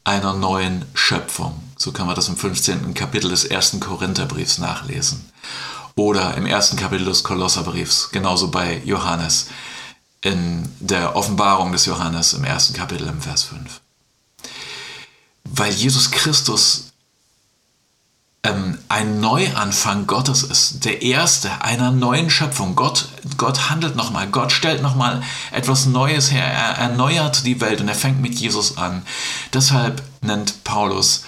einer 0.06 0.32
neuen 0.32 0.86
Schöpfung. 0.94 1.62
So 1.76 1.92
kann 1.92 2.08
man 2.08 2.16
das 2.16 2.30
im 2.30 2.38
15. 2.38 2.94
Kapitel 2.94 3.30
des 3.30 3.44
ersten 3.44 3.82
Korintherbriefs 3.82 4.58
nachlesen. 4.58 5.30
Oder 5.96 6.36
im 6.38 6.46
ersten 6.46 6.78
Kapitel 6.78 7.04
des 7.04 7.26
Kolosserbriefs, 7.26 8.12
genauso 8.12 8.50
bei 8.50 8.82
Johannes, 8.86 9.48
in 10.22 10.74
der 10.80 11.18
Offenbarung 11.18 11.74
des 11.74 11.86
Johannes 11.86 12.32
im 12.34 12.46
ersten 12.46 12.74
Kapitel 12.74 13.06
im 13.08 13.22
Vers 13.22 13.44
5. 13.44 13.82
Weil 15.44 15.74
Jesus 15.74 16.10
Christus 16.10 16.93
ähm, 18.44 18.78
ein 18.90 19.22
Neuanfang 19.22 20.06
Gottes 20.06 20.44
ist, 20.44 20.84
der 20.86 21.02
erste 21.02 21.62
einer 21.62 21.92
neuen 21.92 22.30
Schöpfung. 22.30 22.76
Gott, 22.76 23.08
Gott 23.38 23.70
handelt 23.70 23.96
nochmal, 23.96 24.28
Gott 24.28 24.52
stellt 24.52 24.82
nochmal 24.82 25.24
etwas 25.52 25.86
Neues 25.86 26.32
her, 26.32 26.46
er 26.46 26.78
erneuert 26.78 27.46
die 27.46 27.62
Welt 27.62 27.80
und 27.80 27.88
er 27.88 27.96
fängt 27.96 28.22
mit 28.22 28.36
Jesus 28.36 28.78
an. 28.78 29.04
Deshalb 29.54 30.04
nennt 30.22 30.64
Paulus 30.66 31.24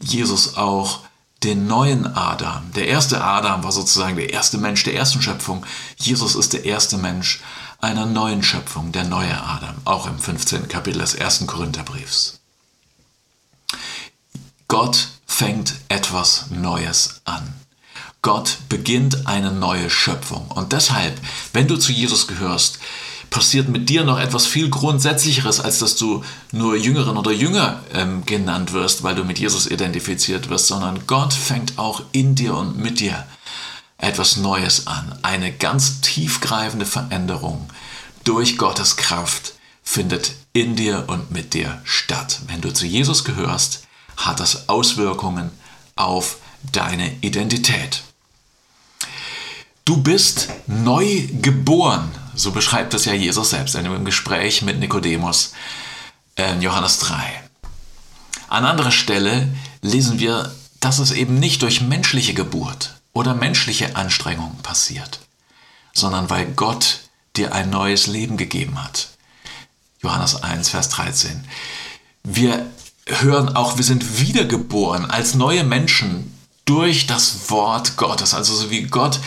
Jesus 0.00 0.56
auch 0.56 1.00
den 1.42 1.66
neuen 1.66 2.06
Adam. 2.16 2.70
Der 2.74 2.86
erste 2.86 3.22
Adam 3.22 3.64
war 3.64 3.72
sozusagen 3.72 4.16
der 4.16 4.32
erste 4.32 4.58
Mensch 4.58 4.84
der 4.84 4.94
ersten 4.94 5.22
Schöpfung. 5.22 5.66
Jesus 5.96 6.34
ist 6.34 6.52
der 6.52 6.64
erste 6.64 6.98
Mensch 6.98 7.40
einer 7.80 8.06
neuen 8.06 8.42
Schöpfung, 8.42 8.92
der 8.92 9.04
neue 9.04 9.42
Adam, 9.42 9.74
auch 9.84 10.06
im 10.06 10.18
15. 10.18 10.68
Kapitel 10.68 11.00
des 11.00 11.14
ersten 11.14 11.46
Korintherbriefs. 11.46 12.40
Gott 14.68 15.08
fängt 15.40 15.72
etwas 15.88 16.50
Neues 16.50 17.22
an. 17.24 17.54
Gott 18.20 18.58
beginnt 18.68 19.26
eine 19.26 19.50
neue 19.50 19.88
Schöpfung. 19.88 20.46
Und 20.48 20.72
deshalb, 20.72 21.18
wenn 21.54 21.66
du 21.66 21.78
zu 21.78 21.92
Jesus 21.92 22.26
gehörst, 22.26 22.78
passiert 23.30 23.70
mit 23.70 23.88
dir 23.88 24.04
noch 24.04 24.20
etwas 24.20 24.44
viel 24.44 24.68
Grundsätzlicheres, 24.68 25.58
als 25.58 25.78
dass 25.78 25.96
du 25.96 26.22
nur 26.52 26.76
Jüngerin 26.76 27.16
oder 27.16 27.32
Jünger 27.32 27.82
ähm, 27.94 28.26
genannt 28.26 28.74
wirst, 28.74 29.02
weil 29.02 29.14
du 29.14 29.24
mit 29.24 29.38
Jesus 29.38 29.66
identifiziert 29.66 30.50
wirst, 30.50 30.66
sondern 30.66 31.06
Gott 31.06 31.32
fängt 31.32 31.78
auch 31.78 32.02
in 32.12 32.34
dir 32.34 32.54
und 32.54 32.76
mit 32.76 33.00
dir 33.00 33.26
etwas 33.96 34.36
Neues 34.36 34.88
an. 34.88 35.18
Eine 35.22 35.52
ganz 35.52 36.02
tiefgreifende 36.02 36.84
Veränderung 36.84 37.66
durch 38.24 38.58
Gottes 38.58 38.96
Kraft 38.96 39.54
findet 39.82 40.32
in 40.52 40.76
dir 40.76 41.04
und 41.06 41.30
mit 41.30 41.54
dir 41.54 41.80
statt. 41.84 42.40
Wenn 42.46 42.60
du 42.60 42.74
zu 42.74 42.84
Jesus 42.84 43.24
gehörst, 43.24 43.86
hat 44.26 44.40
das 44.40 44.68
Auswirkungen 44.68 45.50
auf 45.96 46.38
deine 46.72 47.12
Identität. 47.20 48.02
Du 49.84 49.96
bist 49.96 50.48
neu 50.66 51.26
geboren, 51.40 52.10
so 52.34 52.52
beschreibt 52.52 52.94
es 52.94 53.06
ja 53.06 53.12
Jesus 53.12 53.50
selbst 53.50 53.74
in 53.74 53.86
einem 53.86 54.04
Gespräch 54.04 54.62
mit 54.62 54.78
Nikodemus 54.78 55.52
in 56.36 56.62
Johannes 56.62 56.98
3. 57.00 57.42
An 58.48 58.64
anderer 58.64 58.92
Stelle 58.92 59.48
lesen 59.82 60.18
wir, 60.18 60.54
dass 60.80 60.98
es 60.98 61.12
eben 61.12 61.38
nicht 61.38 61.62
durch 61.62 61.80
menschliche 61.80 62.34
Geburt 62.34 62.94
oder 63.12 63.34
menschliche 63.34 63.96
Anstrengung 63.96 64.56
passiert, 64.62 65.20
sondern 65.92 66.30
weil 66.30 66.46
Gott 66.46 67.00
dir 67.36 67.54
ein 67.54 67.70
neues 67.70 68.06
Leben 68.06 68.36
gegeben 68.36 68.82
hat. 68.82 69.08
Johannes 70.02 70.42
1, 70.42 70.70
Vers 70.70 70.88
13. 70.90 71.44
Wir 72.22 72.66
hören 73.20 73.54
auch, 73.56 73.76
wir 73.76 73.84
sind 73.84 74.20
wiedergeboren 74.20 75.10
als 75.10 75.34
neue 75.34 75.64
Menschen 75.64 76.32
durch 76.64 77.06
das 77.06 77.50
Wort 77.50 77.96
Gottes. 77.96 78.34
Also 78.34 78.54
so 78.54 78.70
wie 78.70 78.82
Gott 78.82 79.20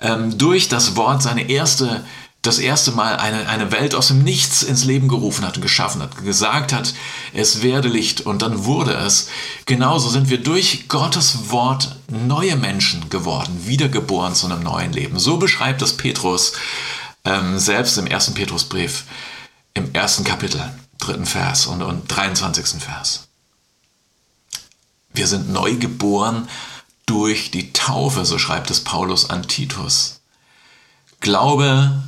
ähm, 0.00 0.36
durch 0.36 0.68
das 0.68 0.96
Wort 0.96 1.22
seine 1.22 1.48
erste, 1.48 2.04
das 2.42 2.58
erste 2.58 2.92
Mal 2.92 3.16
eine, 3.16 3.48
eine 3.48 3.70
Welt 3.70 3.94
aus 3.94 4.08
dem 4.08 4.24
Nichts 4.24 4.62
ins 4.62 4.84
Leben 4.84 5.08
gerufen 5.08 5.46
hat 5.46 5.56
und 5.56 5.62
geschaffen 5.62 6.02
hat, 6.02 6.24
gesagt 6.24 6.72
hat, 6.72 6.94
es 7.32 7.62
werde 7.62 7.88
Licht 7.88 8.22
und 8.22 8.42
dann 8.42 8.64
wurde 8.64 8.94
es. 8.94 9.28
Genauso 9.66 10.08
sind 10.08 10.30
wir 10.30 10.42
durch 10.42 10.88
Gottes 10.88 11.50
Wort 11.50 11.96
neue 12.08 12.56
Menschen 12.56 13.08
geworden, 13.10 13.66
wiedergeboren 13.66 14.34
zu 14.34 14.46
einem 14.46 14.62
neuen 14.62 14.92
Leben. 14.92 15.18
So 15.18 15.36
beschreibt 15.36 15.82
es 15.82 15.96
Petrus 15.96 16.54
ähm, 17.24 17.58
selbst 17.58 17.98
im 17.98 18.06
ersten 18.06 18.34
Petrusbrief, 18.34 19.04
im 19.74 19.92
ersten 19.92 20.24
Kapitel 20.24 20.72
dritten 21.00 21.26
Vers 21.26 21.66
und, 21.66 21.82
und 21.82 22.06
23. 22.08 22.82
Vers. 22.82 23.28
Wir 25.12 25.26
sind 25.26 25.50
neu 25.50 25.76
geboren 25.76 26.48
durch 27.06 27.50
die 27.50 27.72
Taufe, 27.72 28.24
so 28.24 28.38
schreibt 28.38 28.70
es 28.70 28.84
Paulus 28.84 29.28
an 29.28 29.48
Titus. 29.48 30.20
Glaube 31.20 32.02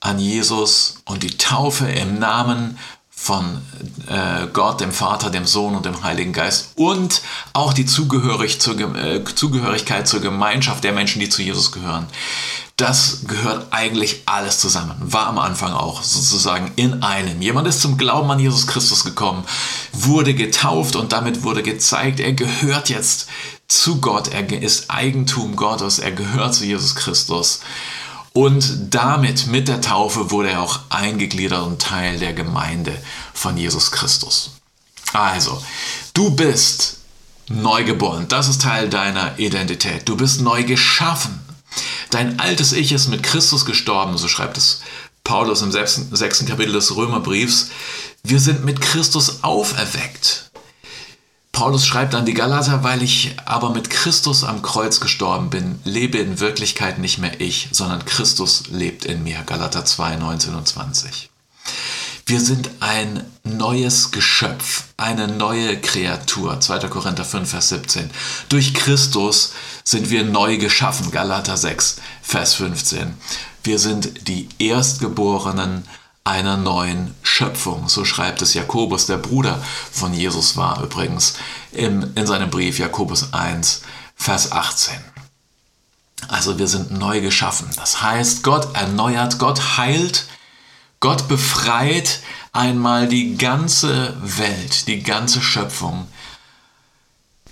an 0.00 0.18
Jesus 0.18 1.02
und 1.04 1.22
die 1.22 1.36
Taufe 1.36 1.88
im 1.88 2.18
Namen 2.18 2.78
von 3.22 3.62
äh, 4.08 4.48
Gott, 4.52 4.80
dem 4.80 4.90
Vater, 4.90 5.30
dem 5.30 5.46
Sohn 5.46 5.76
und 5.76 5.86
dem 5.86 6.02
Heiligen 6.02 6.32
Geist 6.32 6.72
und 6.74 7.22
auch 7.52 7.72
die 7.72 7.86
Zugehörig 7.86 8.60
zur, 8.60 8.76
äh, 8.96 9.22
Zugehörigkeit 9.22 10.08
zur 10.08 10.20
Gemeinschaft 10.20 10.82
der 10.82 10.90
Menschen, 10.92 11.20
die 11.20 11.28
zu 11.28 11.40
Jesus 11.40 11.70
gehören. 11.70 12.08
Das 12.76 13.20
gehört 13.28 13.68
eigentlich 13.70 14.22
alles 14.26 14.58
zusammen. 14.58 14.96
War 14.98 15.28
am 15.28 15.38
Anfang 15.38 15.72
auch 15.72 16.02
sozusagen 16.02 16.72
in 16.74 17.04
einem. 17.04 17.40
Jemand 17.40 17.68
ist 17.68 17.80
zum 17.80 17.96
Glauben 17.96 18.28
an 18.28 18.40
Jesus 18.40 18.66
Christus 18.66 19.04
gekommen, 19.04 19.44
wurde 19.92 20.34
getauft 20.34 20.96
und 20.96 21.12
damit 21.12 21.44
wurde 21.44 21.62
gezeigt, 21.62 22.18
er 22.18 22.32
gehört 22.32 22.88
jetzt 22.88 23.28
zu 23.68 24.00
Gott, 24.00 24.32
er 24.32 24.50
ist 24.62 24.90
Eigentum 24.90 25.54
Gottes, 25.54 26.00
er 26.00 26.10
gehört 26.10 26.54
zu 26.54 26.64
Jesus 26.64 26.96
Christus. 26.96 27.60
Und 28.32 28.94
damit, 28.94 29.46
mit 29.46 29.68
der 29.68 29.80
Taufe, 29.80 30.30
wurde 30.30 30.50
er 30.50 30.62
auch 30.62 30.80
eingegliedert 30.88 31.66
und 31.66 31.82
Teil 31.82 32.18
der 32.18 32.32
Gemeinde 32.32 32.96
von 33.34 33.56
Jesus 33.56 33.92
Christus. 33.92 34.52
Also, 35.12 35.62
du 36.14 36.30
bist 36.30 36.98
neu 37.48 37.84
geboren. 37.84 38.26
Das 38.28 38.48
ist 38.48 38.62
Teil 38.62 38.88
deiner 38.88 39.38
Identität. 39.38 40.08
Du 40.08 40.16
bist 40.16 40.40
neu 40.40 40.64
geschaffen. 40.64 41.40
Dein 42.10 42.40
altes 42.40 42.72
Ich 42.72 42.92
ist 42.92 43.08
mit 43.08 43.22
Christus 43.22 43.64
gestorben, 43.66 44.16
so 44.16 44.28
schreibt 44.28 44.56
es 44.56 44.80
Paulus 45.24 45.62
im 45.62 45.70
sechsten 45.72 46.46
Kapitel 46.46 46.72
des 46.72 46.96
Römerbriefs. 46.96 47.70
Wir 48.22 48.40
sind 48.40 48.64
mit 48.64 48.80
Christus 48.80 49.42
auferweckt. 49.42 50.41
Paulus 51.62 51.86
schreibt 51.86 52.16
an 52.16 52.26
die 52.26 52.34
Galater, 52.34 52.82
weil 52.82 53.04
ich 53.04 53.36
aber 53.44 53.70
mit 53.70 53.88
Christus 53.88 54.42
am 54.42 54.62
Kreuz 54.62 54.98
gestorben 54.98 55.48
bin, 55.48 55.78
lebe 55.84 56.18
in 56.18 56.40
Wirklichkeit 56.40 56.98
nicht 56.98 57.18
mehr 57.18 57.40
ich, 57.40 57.68
sondern 57.70 58.04
Christus 58.04 58.64
lebt 58.72 59.04
in 59.04 59.22
mir. 59.22 59.44
Galater 59.46 59.84
2, 59.84 60.16
19 60.16 60.56
und 60.56 60.66
20. 60.66 61.30
Wir 62.26 62.40
sind 62.40 62.68
ein 62.80 63.22
neues 63.44 64.10
Geschöpf, 64.10 64.86
eine 64.96 65.28
neue 65.28 65.80
Kreatur. 65.80 66.60
2. 66.60 66.88
Korinther 66.88 67.24
5, 67.24 67.48
Vers 67.48 67.68
17. 67.68 68.10
Durch 68.48 68.74
Christus 68.74 69.52
sind 69.84 70.10
wir 70.10 70.24
neu 70.24 70.58
geschaffen. 70.58 71.12
Galater 71.12 71.56
6, 71.56 71.98
Vers 72.22 72.54
15. 72.54 73.14
Wir 73.62 73.78
sind 73.78 74.26
die 74.26 74.48
Erstgeborenen 74.58 75.84
einer 76.24 76.56
neuen 76.56 77.14
Schöpfung. 77.22 77.88
So 77.88 78.04
schreibt 78.04 78.42
es 78.42 78.54
Jakobus, 78.54 79.06
der 79.06 79.18
Bruder 79.18 79.62
von 79.90 80.14
Jesus 80.14 80.56
war 80.56 80.82
übrigens, 80.82 81.34
in, 81.72 82.12
in 82.14 82.26
seinem 82.26 82.50
Brief 82.50 82.78
Jakobus 82.78 83.32
1, 83.32 83.82
Vers 84.14 84.52
18. 84.52 84.94
Also 86.28 86.58
wir 86.58 86.68
sind 86.68 86.92
neu 86.92 87.20
geschaffen. 87.20 87.68
Das 87.76 88.02
heißt, 88.02 88.44
Gott 88.44 88.74
erneuert, 88.76 89.38
Gott 89.38 89.76
heilt, 89.76 90.26
Gott 91.00 91.26
befreit 91.26 92.20
einmal 92.52 93.08
die 93.08 93.36
ganze 93.36 94.16
Welt, 94.22 94.86
die 94.86 95.02
ganze 95.02 95.42
Schöpfung. 95.42 96.06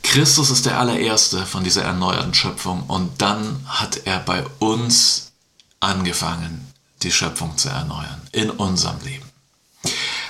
Christus 0.05 0.51
ist 0.51 0.67
der 0.67 0.79
allererste 0.79 1.45
von 1.47 1.65
dieser 1.65 1.83
erneuerten 1.83 2.35
Schöpfung 2.35 2.85
und 2.85 3.21
dann 3.21 3.65
hat 3.67 4.07
er 4.07 4.21
bei 4.21 4.45
uns 4.61 5.33
angefangen, 5.81 6.70
die 7.03 7.13
Schöpfung 7.13 7.57
zu 7.57 7.69
erneuern 7.69 8.21
in 8.33 8.51
unserem 8.51 8.97
Leben. 9.05 9.25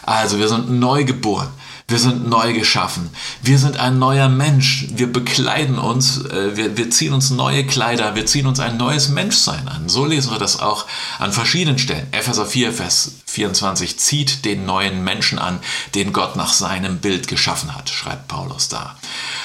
Also 0.04 0.38
wir 0.38 0.48
sind 0.48 0.70
neu 0.70 1.04
geboren. 1.04 1.48
Wir 1.90 1.98
sind 1.98 2.28
neu 2.28 2.52
geschaffen. 2.52 3.10
Wir 3.42 3.58
sind 3.58 3.76
ein 3.76 3.98
neuer 3.98 4.28
Mensch. 4.28 4.86
Wir 4.90 5.12
bekleiden 5.12 5.76
uns, 5.76 6.24
äh, 6.24 6.56
wir, 6.56 6.76
wir, 6.76 6.88
ziehen 6.90 7.12
uns 7.12 7.30
neue 7.30 7.66
Kleider, 7.66 8.14
wir 8.14 8.26
ziehen 8.26 8.46
uns 8.46 8.60
ein 8.60 8.76
neues 8.76 9.08
Menschsein 9.08 9.66
an. 9.66 9.88
So 9.88 10.06
lesen 10.06 10.30
wir 10.30 10.38
das 10.38 10.60
auch 10.60 10.86
an 11.18 11.32
verschiedenen 11.32 11.80
Stellen. 11.80 12.06
Epheser 12.12 12.46
4, 12.46 12.72
Vers 12.72 13.16
24 13.26 13.98
zieht 13.98 14.44
den 14.44 14.66
neuen 14.66 15.02
Menschen 15.02 15.40
an, 15.40 15.58
den 15.96 16.12
Gott 16.12 16.36
nach 16.36 16.52
seinem 16.52 16.98
Bild 16.98 17.26
geschaffen 17.26 17.74
hat, 17.74 17.90
schreibt 17.90 18.28
Paulus 18.28 18.68
da. 18.68 18.96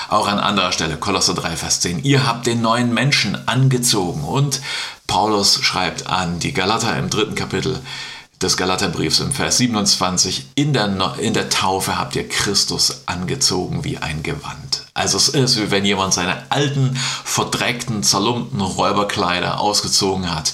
Auch 0.10 0.28
an 0.28 0.40
anderer 0.40 0.72
Stelle, 0.72 0.98
Kolosser 0.98 1.34
3, 1.34 1.56
Vers 1.56 1.80
10. 1.82 2.04
Ihr 2.04 2.28
habt 2.28 2.46
den 2.46 2.62
neuen 2.62 2.94
Menschen 2.94 3.48
angezogen. 3.48 4.24
Und 4.24 4.62
Paulus 5.08 5.62
schreibt 5.62 6.08
an 6.08 6.40
die 6.40 6.54
Galater 6.54 6.98
im 6.98 7.10
dritten 7.10 7.36
Kapitel, 7.36 7.82
des 8.42 8.58
Galaterbriefs 8.58 9.20
im 9.22 9.32
Vers 9.32 9.58
27, 9.58 10.48
in 10.56 10.74
der, 10.74 11.16
in 11.20 11.34
der 11.34 11.50
Taufe 11.50 11.98
habt 11.98 12.16
ihr 12.16 12.28
Christus 12.28 13.04
angezogen 13.06 13.84
wie 13.84 13.98
ein 13.98 14.24
Gewand. 14.24 14.84
Also 14.94 15.18
es 15.18 15.30
ist, 15.30 15.58
wie 15.58 15.72
wenn 15.72 15.86
jemand 15.86 16.14
seine 16.14 16.52
alten, 16.52 16.96
verdreckten, 17.24 18.04
zerlumpten 18.04 18.62
Räuberkleider 18.62 19.60
ausgezogen 19.60 20.34
hat 20.34 20.54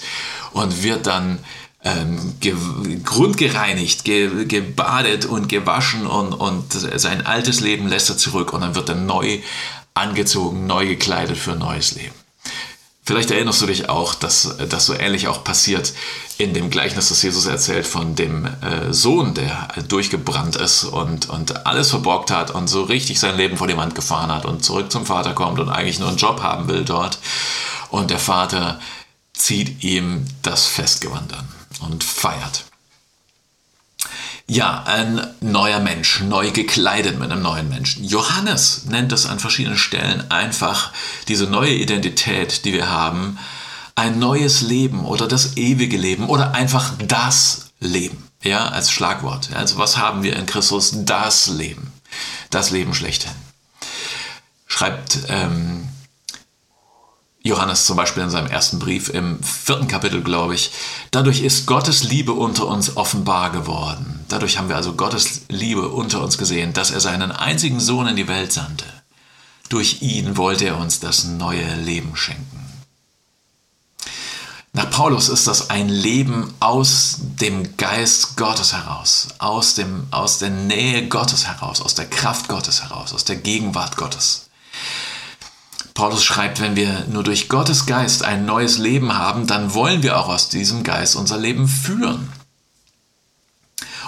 und 0.51 0.83
wird 0.83 1.07
dann 1.07 1.39
ähm, 1.83 2.35
ge 2.39 2.55
grundgereinigt, 3.03 4.03
ge 4.03 4.45
gebadet 4.45 5.25
und 5.25 5.49
gewaschen 5.49 6.05
und, 6.05 6.33
und 6.33 6.73
sein 6.73 7.25
altes 7.25 7.59
Leben 7.59 7.87
lässt 7.87 8.09
er 8.09 8.17
zurück 8.17 8.53
und 8.53 8.61
dann 8.61 8.75
wird 8.75 8.89
er 8.89 8.95
neu 8.95 9.39
angezogen, 9.93 10.67
neu 10.67 10.87
gekleidet 10.87 11.37
für 11.37 11.53
ein 11.53 11.59
neues 11.59 11.95
Leben. 11.95 12.13
Vielleicht 13.03 13.31
erinnerst 13.31 13.61
du 13.61 13.65
dich 13.65 13.89
auch, 13.89 14.13
dass 14.13 14.57
das 14.69 14.85
so 14.85 14.93
ähnlich 14.93 15.27
auch 15.27 15.43
passiert 15.43 15.91
in 16.37 16.53
dem 16.53 16.69
Gleichnis, 16.69 17.09
das 17.09 17.23
Jesus 17.23 17.47
erzählt 17.47 17.87
von 17.87 18.13
dem 18.15 18.45
äh, 18.45 18.93
Sohn, 18.93 19.33
der 19.33 19.69
durchgebrannt 19.87 20.55
ist 20.55 20.83
und, 20.83 21.27
und 21.27 21.65
alles 21.65 21.89
verborgt 21.89 22.29
hat 22.29 22.51
und 22.51 22.67
so 22.67 22.83
richtig 22.83 23.19
sein 23.19 23.37
Leben 23.37 23.57
vor 23.57 23.67
die 23.67 23.75
Wand 23.75 23.95
gefahren 23.95 24.31
hat 24.31 24.45
und 24.45 24.63
zurück 24.63 24.91
zum 24.91 25.07
Vater 25.07 25.33
kommt 25.33 25.59
und 25.59 25.69
eigentlich 25.69 25.99
nur 25.99 26.09
einen 26.09 26.17
Job 26.17 26.41
haben 26.43 26.67
will 26.67 26.85
dort. 26.85 27.17
Und 27.89 28.11
der 28.11 28.19
Vater 28.19 28.79
zieht 29.33 29.83
ihm 29.83 30.25
das 30.43 30.67
Festgewand 30.67 31.33
an 31.33 31.60
und 31.81 32.03
feiert. 32.03 32.65
Ja, 34.47 34.83
ein 34.83 35.25
neuer 35.39 35.79
Mensch, 35.79 36.21
neu 36.21 36.51
gekleidet 36.51 37.17
mit 37.17 37.31
einem 37.31 37.41
neuen 37.41 37.69
Menschen. 37.69 38.03
Johannes 38.03 38.85
nennt 38.85 39.13
es 39.13 39.25
an 39.25 39.39
verschiedenen 39.39 39.77
Stellen 39.77 40.29
einfach 40.29 40.91
diese 41.27 41.45
neue 41.45 41.73
Identität, 41.73 42.65
die 42.65 42.73
wir 42.73 42.89
haben, 42.89 43.37
ein 43.95 44.19
neues 44.19 44.61
Leben 44.61 45.05
oder 45.05 45.27
das 45.27 45.55
ewige 45.57 45.97
Leben 45.97 46.27
oder 46.27 46.53
einfach 46.53 46.91
das 46.97 47.71
Leben, 47.79 48.27
ja, 48.43 48.67
als 48.67 48.91
Schlagwort. 48.91 49.49
Also 49.53 49.77
was 49.77 49.97
haben 49.97 50.23
wir 50.23 50.35
in 50.35 50.45
Christus? 50.45 50.91
Das 51.05 51.47
Leben, 51.47 51.93
das 52.49 52.71
Leben 52.71 52.93
schlechthin. 52.93 53.31
Schreibt 54.67 55.19
ähm, 55.29 55.87
Johannes 57.43 57.87
zum 57.87 57.97
Beispiel 57.97 58.23
in 58.23 58.29
seinem 58.29 58.47
ersten 58.47 58.77
Brief 58.77 59.09
im 59.09 59.41
vierten 59.41 59.87
Kapitel, 59.87 60.21
glaube 60.21 60.53
ich, 60.53 60.71
dadurch 61.09 61.41
ist 61.41 61.65
Gottes 61.65 62.03
Liebe 62.03 62.33
unter 62.33 62.67
uns 62.67 62.97
offenbar 62.97 63.51
geworden. 63.51 64.23
Dadurch 64.27 64.57
haben 64.57 64.69
wir 64.69 64.75
also 64.75 64.93
Gottes 64.93 65.41
Liebe 65.49 65.89
unter 65.89 66.21
uns 66.21 66.37
gesehen, 66.37 66.73
dass 66.73 66.91
er 66.91 66.99
seinen 66.99 67.31
einzigen 67.31 67.79
Sohn 67.79 68.07
in 68.07 68.15
die 68.15 68.27
Welt 68.27 68.51
sandte. 68.53 68.85
Durch 69.69 70.01
ihn 70.01 70.37
wollte 70.37 70.65
er 70.65 70.77
uns 70.77 70.99
das 70.99 71.23
neue 71.23 71.75
Leben 71.77 72.15
schenken. 72.15 72.61
Nach 74.73 74.89
Paulus 74.89 75.27
ist 75.27 75.47
das 75.47 75.69
ein 75.69 75.89
Leben 75.89 76.53
aus 76.59 77.17
dem 77.19 77.75
Geist 77.75 78.37
Gottes 78.37 78.71
heraus, 78.71 79.29
aus, 79.39 79.73
dem, 79.73 80.07
aus 80.11 80.37
der 80.37 80.49
Nähe 80.49 81.07
Gottes 81.09 81.47
heraus, 81.47 81.81
aus 81.81 81.95
der 81.95 82.09
Kraft 82.09 82.47
Gottes 82.47 82.83
heraus, 82.83 83.13
aus 83.13 83.25
der 83.25 83.35
Gegenwart 83.35 83.97
Gottes. 83.97 84.50
Paulus 85.93 86.23
schreibt, 86.23 86.61
wenn 86.61 86.75
wir 86.75 87.05
nur 87.11 87.23
durch 87.23 87.49
Gottes 87.49 87.85
Geist 87.85 88.23
ein 88.23 88.45
neues 88.45 88.77
Leben 88.77 89.17
haben, 89.17 89.47
dann 89.47 89.73
wollen 89.73 90.03
wir 90.03 90.17
auch 90.17 90.29
aus 90.29 90.49
diesem 90.49 90.83
Geist 90.83 91.15
unser 91.15 91.37
Leben 91.37 91.67
führen. 91.67 92.31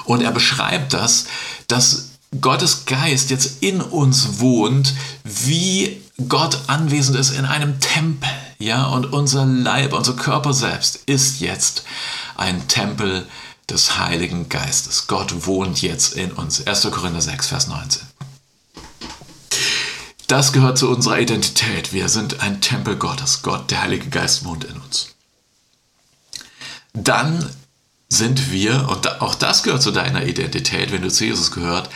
Und 0.05 0.21
er 0.21 0.31
beschreibt 0.31 0.93
das, 0.93 1.25
dass 1.67 2.09
Gottes 2.41 2.85
Geist 2.85 3.29
jetzt 3.29 3.61
in 3.61 3.81
uns 3.81 4.39
wohnt, 4.39 4.93
wie 5.23 6.01
Gott 6.27 6.59
anwesend 6.67 7.17
ist 7.17 7.31
in 7.31 7.45
einem 7.45 7.79
Tempel. 7.79 8.29
Ja, 8.59 8.85
und 8.85 9.11
unser 9.11 9.45
Leib, 9.45 9.93
unser 9.93 10.13
Körper 10.13 10.53
selbst 10.53 11.01
ist 11.05 11.41
jetzt 11.41 11.83
ein 12.35 12.67
Tempel 12.67 13.27
des 13.69 13.97
Heiligen 13.97 14.49
Geistes. 14.49 15.07
Gott 15.07 15.45
wohnt 15.45 15.81
jetzt 15.81 16.13
in 16.13 16.31
uns. 16.31 16.65
1. 16.65 16.89
Korinther 16.91 17.21
6, 17.21 17.47
Vers 17.47 17.67
19. 17.67 18.01
Das 20.27 20.53
gehört 20.53 20.77
zu 20.77 20.89
unserer 20.89 21.19
Identität. 21.19 21.93
Wir 21.93 22.09
sind 22.09 22.41
ein 22.41 22.61
Tempel 22.61 22.95
Gottes. 22.95 23.41
Gott, 23.41 23.69
der 23.71 23.81
Heilige 23.81 24.09
Geist 24.09 24.45
wohnt 24.45 24.63
in 24.63 24.77
uns. 24.77 25.09
Dann 26.93 27.49
sind 28.09 28.51
wir, 28.51 28.87
und 28.89 29.21
auch 29.21 29.35
das 29.35 29.63
gehört 29.63 29.81
zu 29.81 29.91
deiner 29.91 30.25
Identität, 30.25 30.91
wenn 30.91 31.01
du 31.01 31.09
zu 31.09 31.25
Jesus 31.25 31.51
gehört, 31.51 31.89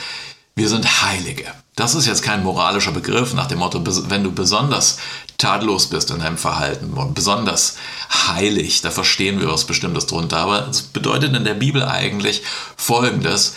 wir 0.55 0.67
sind 0.69 1.03
Heilige. 1.03 1.45
Das 1.75 1.93
ist 1.93 2.07
jetzt 2.07 2.23
kein 2.23 2.43
moralischer 2.43 2.91
Begriff 2.91 3.35
nach 3.35 3.45
dem 3.45 3.59
Motto, 3.59 3.83
wenn 4.09 4.23
du 4.23 4.31
besonders 4.31 4.97
tadellos 5.37 5.87
bist 5.87 6.09
in 6.09 6.17
deinem 6.17 6.39
Verhalten 6.39 6.93
und 6.93 7.13
besonders 7.13 7.77
heilig, 8.11 8.81
da 8.81 8.89
verstehen 8.89 9.39
wir 9.39 9.49
was 9.49 9.67
Bestimmtes 9.67 10.07
drunter. 10.07 10.37
Aber 10.37 10.67
es 10.67 10.81
bedeutet 10.81 11.35
in 11.35 11.43
der 11.43 11.53
Bibel 11.53 11.83
eigentlich 11.83 12.41
Folgendes. 12.75 13.53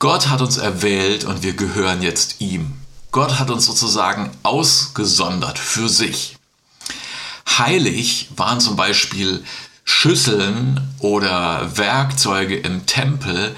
Gott 0.00 0.28
hat 0.28 0.42
uns 0.42 0.56
erwählt 0.56 1.24
und 1.24 1.44
wir 1.44 1.52
gehören 1.52 2.02
jetzt 2.02 2.40
ihm. 2.40 2.77
Gott 3.10 3.38
hat 3.38 3.50
uns 3.50 3.66
sozusagen 3.66 4.30
ausgesondert 4.42 5.58
für 5.58 5.88
sich. 5.88 6.36
Heilig 7.58 8.28
waren 8.36 8.60
zum 8.60 8.76
Beispiel 8.76 9.42
Schüsseln 9.84 10.94
oder 11.00 11.76
Werkzeuge 11.76 12.56
im 12.56 12.84
Tempel, 12.84 13.56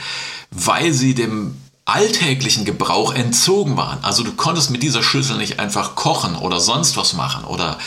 weil 0.51 0.93
sie 0.93 1.15
dem 1.15 1.57
alltäglichen 1.85 2.65
Gebrauch 2.65 3.13
entzogen 3.13 3.77
waren. 3.77 3.99
Also 4.05 4.23
du 4.23 4.33
konntest 4.33 4.71
mit 4.71 4.83
dieser 4.83 5.03
Schüssel 5.03 5.39
nicht 5.39 5.59
einfach 5.59 5.97
kochen 5.97 6.37
oder 6.37 6.61
sonst 6.61 6.97
was 6.97 7.15
machen 7.15 7.45
oder 7.45 7.79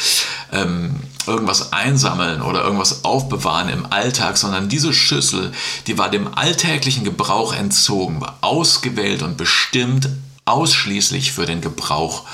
ähm, 0.52 1.00
irgendwas 1.26 1.72
einsammeln 1.72 2.42
oder 2.42 2.64
irgendwas 2.66 3.06
aufbewahren 3.06 3.70
im 3.70 3.86
Alltag, 3.86 4.38
sondern 4.38 4.68
diese 4.68 4.94
Schüssel, 4.94 5.54
die 5.88 5.98
war 5.98 6.10
dem 6.10 6.34
alltäglichen 6.38 7.06
Gebrauch 7.06 7.54
entzogen, 7.54 8.20
war 8.20 8.40
ausgewählt 8.42 9.24
und 9.24 9.38
bestimmt 9.38 10.10
ausschließlich 10.46 11.32
für 11.32 11.46
den 11.46 11.62
Gebrauch 11.62 12.26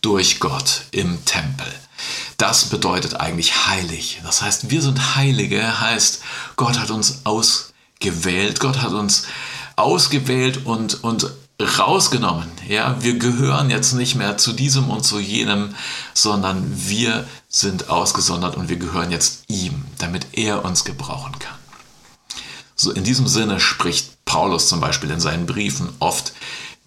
durch 0.00 0.40
Gott 0.40 0.82
im 0.92 1.24
Tempel. 1.24 1.66
Das 2.36 2.66
bedeutet 2.66 3.20
eigentlich 3.20 3.66
heilig. 3.66 4.20
Das 4.24 4.42
heißt, 4.42 4.70
wir 4.70 4.80
sind 4.80 5.16
Heilige, 5.16 5.80
heißt, 5.80 6.22
Gott 6.56 6.78
hat 6.78 6.90
uns 6.90 7.20
ausgewählt, 7.24 8.60
Gott 8.60 8.80
hat 8.80 8.92
uns 8.92 9.26
ausgewählt 9.76 10.64
und, 10.64 11.04
und 11.04 11.30
rausgenommen. 11.60 12.50
Ja, 12.66 12.96
wir 13.02 13.18
gehören 13.18 13.70
jetzt 13.70 13.92
nicht 13.92 14.14
mehr 14.14 14.38
zu 14.38 14.52
diesem 14.52 14.88
und 14.88 15.04
zu 15.04 15.18
jenem, 15.18 15.74
sondern 16.14 16.64
wir 16.88 17.26
sind 17.48 17.90
ausgesondert 17.90 18.56
und 18.56 18.68
wir 18.68 18.76
gehören 18.76 19.10
jetzt 19.10 19.44
ihm, 19.48 19.84
damit 19.98 20.28
er 20.32 20.64
uns 20.64 20.84
gebrauchen 20.84 21.38
kann. 21.38 21.58
So 22.74 22.92
in 22.92 23.04
diesem 23.04 23.26
Sinne 23.26 23.60
spricht 23.60 24.24
Paulus 24.24 24.68
zum 24.68 24.80
Beispiel 24.80 25.10
in 25.10 25.20
seinen 25.20 25.44
Briefen 25.44 25.90
oft 25.98 26.32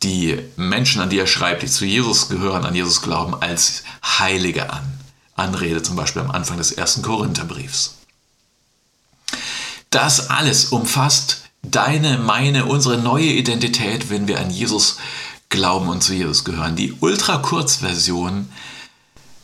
die 0.04 0.39
Menschen, 0.56 1.02
an 1.02 1.10
die 1.10 1.20
er 1.20 1.28
schreibt, 1.28 1.63
die 1.63 1.68
zu 1.68 1.86
Jesus 1.86 2.30
gehören, 2.30 2.66
an 2.66 2.76
Jesus 2.76 3.02
glauben, 3.02 3.36
als 3.42 3.84
Heilige 4.04 4.72
an. 4.72 5.00
Anrede 5.36 5.82
zum 5.82 5.96
Beispiel 5.96 6.22
am 6.22 6.32
Anfang 6.32 6.58
des 6.58 6.72
ersten 6.72 7.02
Korintherbriefs. 7.02 7.96
Das 9.89 10.30
alles 10.30 10.66
umfasst 10.66 11.44
deine, 11.63 12.18
meine, 12.18 12.66
unsere 12.66 12.98
neue 12.98 13.26
Identität, 13.26 14.10
wenn 14.10 14.28
wir 14.28 14.39
an 14.39 14.50
Jesus 14.50 14.98
glauben 15.50 15.88
und 15.88 16.04
zu 16.04 16.13
Jesus 16.13 16.44
gehören. 16.44 16.76
Die 16.76 16.94
Ultra-Kurzversion 17.00 18.50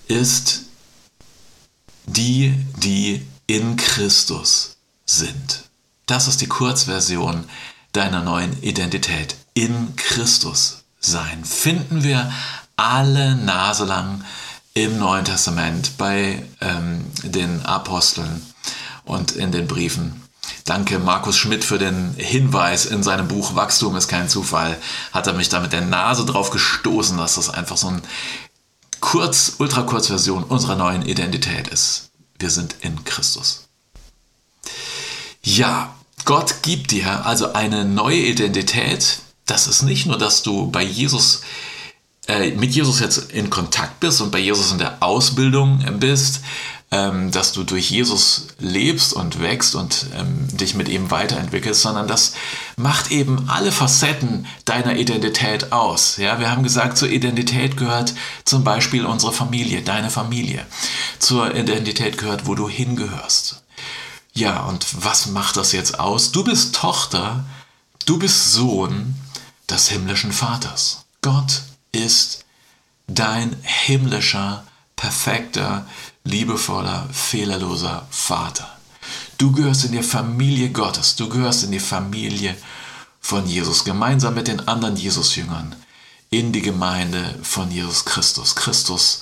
ist 0.07 0.65
die, 2.05 2.53
die 2.77 3.25
in 3.47 3.77
Christus 3.77 4.77
sind. 5.05 5.63
Das 6.05 6.27
ist 6.27 6.41
die 6.41 6.47
Kurzversion 6.47 7.45
deiner 7.91 8.21
neuen 8.21 8.61
Identität 8.61 9.35
in 9.53 9.95
Christus 9.95 10.83
sein. 10.99 11.43
Finden 11.43 12.03
wir 12.03 12.31
alle 12.75 13.35
Nase 13.35 13.85
lang 13.85 14.23
im 14.73 14.99
Neuen 14.99 15.25
Testament 15.25 15.97
bei 15.97 16.43
ähm, 16.61 17.05
den 17.23 17.65
Aposteln 17.65 18.45
und 19.03 19.31
in 19.31 19.51
den 19.51 19.67
Briefen. 19.67 20.21
Danke 20.65 20.99
Markus 20.99 21.37
Schmidt 21.37 21.63
für 21.63 21.79
den 21.79 22.13
Hinweis 22.15 22.85
in 22.85 23.01
seinem 23.01 23.27
Buch 23.27 23.55
Wachstum 23.55 23.95
ist 23.95 24.07
kein 24.07 24.29
Zufall. 24.29 24.77
Hat 25.11 25.27
er 25.27 25.33
mich 25.33 25.49
da 25.49 25.59
mit 25.59 25.73
der 25.73 25.81
Nase 25.81 26.25
drauf 26.25 26.51
gestoßen, 26.51 27.17
dass 27.17 27.35
das 27.35 27.49
einfach 27.49 27.77
so 27.77 27.87
ein 27.87 28.01
kurz, 28.99 29.53
ultra 29.57 29.81
kurz 29.81 30.07
Version 30.07 30.43
unserer 30.43 30.75
neuen 30.75 31.01
Identität 31.01 31.67
ist. 31.69 32.11
Wir 32.37 32.49
sind 32.49 32.75
in 32.81 33.03
Christus. 33.03 33.67
Ja, 35.41 35.95
Gott 36.25 36.61
gibt 36.61 36.91
dir 36.91 37.25
also 37.25 37.53
eine 37.53 37.85
neue 37.85 38.19
Identität. 38.19 39.19
Das 39.45 39.67
ist 39.67 39.83
nicht 39.83 40.05
nur, 40.05 40.17
dass 40.17 40.43
du 40.43 40.69
bei 40.69 40.83
Jesus 40.83 41.41
äh, 42.29 42.51
mit 42.51 42.71
Jesus 42.71 42.99
jetzt 42.99 43.31
in 43.31 43.49
Kontakt 43.49 43.99
bist 43.99 44.21
und 44.21 44.31
bei 44.31 44.39
Jesus 44.39 44.71
in 44.71 44.77
der 44.77 45.01
Ausbildung 45.01 45.83
bist, 45.99 46.41
ähm, 46.91 47.31
dass 47.31 47.53
du 47.53 47.63
durch 47.63 47.89
Jesus 47.89 48.47
lebst 48.59 49.13
und 49.13 49.41
wächst 49.41 49.73
und 49.73 50.07
ähm, 50.15 50.47
dich 50.55 50.75
mit 50.75 50.89
ihm 50.89 51.09
weiterentwickelst, 51.09 51.81
sondern 51.81 52.07
das 52.07 52.33
macht 52.77 53.11
eben 53.11 53.49
alle 53.49 53.71
Facetten 53.71 54.45
deiner 54.65 54.95
Identität 54.95 55.71
aus. 55.71 56.17
Ja, 56.17 56.39
wir 56.39 56.51
haben 56.51 56.63
gesagt, 56.63 56.97
zur 56.97 57.09
Identität 57.09 57.77
gehört 57.77 58.13
zum 58.45 58.63
Beispiel 58.63 59.05
unsere 59.05 59.33
Familie, 59.33 59.81
deine 59.81 60.11
Familie. 60.11 60.65
Zur 61.17 61.55
Identität 61.55 62.17
gehört, 62.17 62.45
wo 62.45 62.53
du 62.53 62.69
hingehörst. 62.69 63.63
Ja, 64.39 64.61
und 64.61 65.03
was 65.03 65.25
macht 65.25 65.57
das 65.57 65.73
jetzt 65.73 65.99
aus? 65.99 66.31
Du 66.31 66.45
bist 66.45 66.73
Tochter, 66.73 67.43
du 68.05 68.17
bist 68.17 68.53
Sohn 68.53 69.15
des 69.69 69.89
himmlischen 69.89 70.31
Vaters. 70.31 71.03
Gott 71.21 71.63
ist 71.91 72.45
dein 73.07 73.57
himmlischer, 73.63 74.63
perfekter, 74.95 75.85
liebevoller, 76.23 77.09
fehlerloser 77.11 78.07
Vater. 78.11 78.77
Du 79.37 79.51
gehörst 79.51 79.83
in 79.83 79.91
die 79.91 80.03
Familie 80.03 80.69
Gottes, 80.69 81.17
du 81.17 81.27
gehörst 81.27 81.65
in 81.65 81.71
die 81.71 81.81
Familie 81.81 82.55
von 83.19 83.45
Jesus, 83.45 83.83
gemeinsam 83.83 84.35
mit 84.35 84.47
den 84.47 84.65
anderen 84.69 84.95
Jesus-Jüngern, 84.95 85.75
in 86.29 86.53
die 86.53 86.61
Gemeinde 86.61 87.37
von 87.43 87.69
Jesus 87.69 88.05
Christus. 88.05 88.55
Christus 88.55 89.21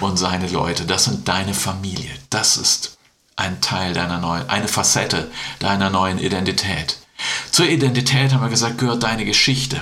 und 0.00 0.16
seine 0.16 0.48
Leute, 0.48 0.86
das 0.86 1.04
sind 1.04 1.28
deine 1.28 1.52
Familie. 1.52 2.16
Das 2.30 2.56
ist 2.56 2.94
ein 3.36 3.60
Teil 3.60 3.94
deiner 3.94 4.18
neuen, 4.18 4.48
eine 4.48 4.68
Facette 4.68 5.30
deiner 5.58 5.90
neuen 5.90 6.18
Identität. 6.18 6.98
Zur 7.50 7.66
Identität 7.66 8.32
haben 8.32 8.42
wir 8.42 8.48
gesagt, 8.48 8.78
gehört 8.78 9.02
deine 9.02 9.24
Geschichte. 9.24 9.80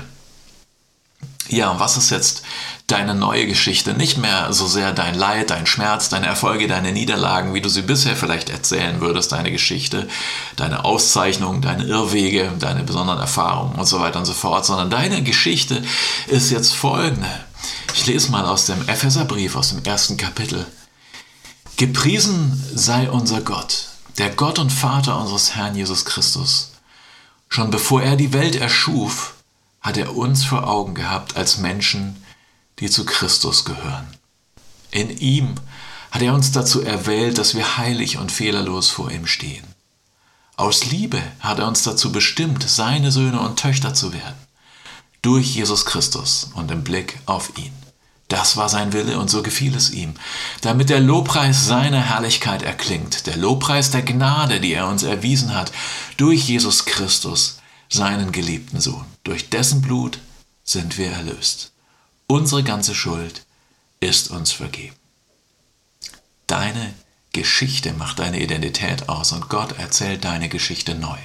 Ja, 1.49 1.71
und 1.71 1.81
was 1.81 1.97
ist 1.97 2.11
jetzt 2.11 2.43
deine 2.87 3.15
neue 3.15 3.47
Geschichte? 3.47 3.93
Nicht 3.93 4.17
mehr 4.17 4.53
so 4.53 4.67
sehr 4.67 4.93
dein 4.93 5.15
Leid, 5.15 5.51
dein 5.51 5.67
Schmerz, 5.67 6.09
deine 6.09 6.27
Erfolge, 6.27 6.67
deine 6.67 6.93
Niederlagen, 6.93 7.53
wie 7.53 7.61
du 7.61 7.69
sie 7.69 7.83
bisher 7.83 8.17
vielleicht 8.17 8.49
erzählen 8.49 9.01
würdest, 9.01 9.33
deine 9.33 9.51
Geschichte, 9.51 10.09
deine 10.57 10.85
Auszeichnungen, 10.85 11.61
deine 11.61 11.85
Irrwege, 11.85 12.53
deine 12.59 12.85
besonderen 12.85 13.21
Erfahrungen 13.21 13.75
und 13.75 13.87
so 13.87 14.01
weiter 14.01 14.21
und 14.21 14.25
so 14.25 14.33
fort, 14.33 14.65
sondern 14.65 14.89
deine 14.89 15.23
Geschichte 15.23 15.83
ist 16.29 16.51
jetzt 16.51 16.75
folgende. 16.75 17.29
Ich 17.95 18.07
lese 18.07 18.31
mal 18.31 18.47
aus 18.47 18.67
dem 18.67 18.89
Epheserbrief, 18.89 19.55
aus 19.57 19.71
dem 19.71 19.85
ersten 19.85 20.17
Kapitel. 20.17 20.67
Gepriesen 21.83 22.63
sei 22.73 23.11
unser 23.11 23.41
Gott, 23.41 23.89
der 24.17 24.31
Gott 24.31 24.61
und 24.61 24.71
Vater 24.71 25.19
unseres 25.19 25.57
Herrn 25.57 25.75
Jesus 25.75 26.05
Christus. 26.05 26.75
Schon 27.49 27.73
bevor 27.73 28.01
er 28.01 28.15
die 28.15 28.33
Welt 28.33 28.55
erschuf, 28.55 29.35
hat 29.81 29.97
er 29.97 30.17
uns 30.17 30.45
vor 30.45 30.69
Augen 30.69 30.95
gehabt 30.95 31.37
als 31.37 31.59
Menschen, 31.59 32.25
die 32.79 32.89
zu 32.89 33.05
Christus 33.05 33.65
gehören. 33.65 34.07
In 34.93 35.11
ihm 35.11 35.57
hat 36.13 36.23
er 36.23 36.35
uns 36.35 36.53
dazu 36.53 36.83
erwählt, 36.83 37.37
dass 37.39 37.57
wir 37.57 37.77
heilig 37.77 38.17
und 38.17 38.31
fehlerlos 38.31 38.89
vor 38.89 39.11
ihm 39.11 39.27
stehen. 39.27 39.65
Aus 40.55 40.85
Liebe 40.85 41.21
hat 41.41 41.59
er 41.59 41.67
uns 41.67 41.83
dazu 41.83 42.13
bestimmt, 42.13 42.63
seine 42.63 43.11
Söhne 43.11 43.41
und 43.41 43.59
Töchter 43.59 43.93
zu 43.93 44.13
werden. 44.13 44.39
Durch 45.21 45.57
Jesus 45.57 45.85
Christus 45.85 46.49
und 46.55 46.71
im 46.71 46.85
Blick 46.85 47.19
auf 47.27 47.59
ihn. 47.59 47.82
Das 48.33 48.57
war 48.57 48.71
sein 48.71 48.95
Wille 48.95 49.19
und 49.19 49.29
so 49.29 49.43
gefiel 49.43 49.77
es 49.77 49.91
ihm, 49.91 50.15
damit 50.63 50.89
der 50.89 51.01
Lobpreis 51.01 51.67
seiner 51.67 52.01
Herrlichkeit 52.01 52.63
erklingt, 52.63 53.27
der 53.27 53.37
Lobpreis 53.37 53.91
der 53.91 54.01
Gnade, 54.01 54.59
die 54.59 54.73
er 54.73 54.89
uns 54.89 55.03
erwiesen 55.03 55.55
hat, 55.55 55.71
durch 56.17 56.49
Jesus 56.49 56.87
Christus, 56.87 57.59
seinen 57.91 58.33
geliebten 58.33 58.81
Sohn. 58.81 59.05
Durch 59.23 59.51
dessen 59.51 59.83
Blut 59.83 60.19
sind 60.65 60.97
wir 60.97 61.11
erlöst. 61.11 61.73
Unsere 62.27 62.63
ganze 62.63 62.95
Schuld 62.95 63.45
ist 64.01 64.31
uns 64.31 64.51
vergeben. 64.51 64.97
Deine 66.47 66.95
Geschichte 67.35 67.93
macht 67.93 68.19
deine 68.19 68.41
Identität 68.41 69.11
aus 69.11 69.33
und 69.33 69.51
Gott 69.51 69.79
erzählt 69.79 70.25
deine 70.25 70.49
Geschichte 70.49 70.95
neu. 70.95 71.19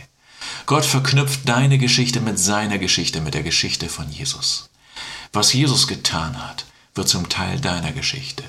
Gott 0.65 0.83
verknüpft 0.83 1.47
deine 1.47 1.77
Geschichte 1.77 2.19
mit 2.19 2.37
seiner 2.37 2.79
Geschichte, 2.79 3.21
mit 3.21 3.33
der 3.33 3.43
Geschichte 3.43 3.87
von 3.87 4.11
Jesus. 4.11 4.69
Was 5.31 5.53
Jesus 5.53 5.87
getan 5.87 6.45
hat, 6.45 6.65
wird 6.97 7.09
zum 7.09 7.29
Teil 7.29 7.59
deiner 7.59 7.91
Geschichte. 7.91 8.43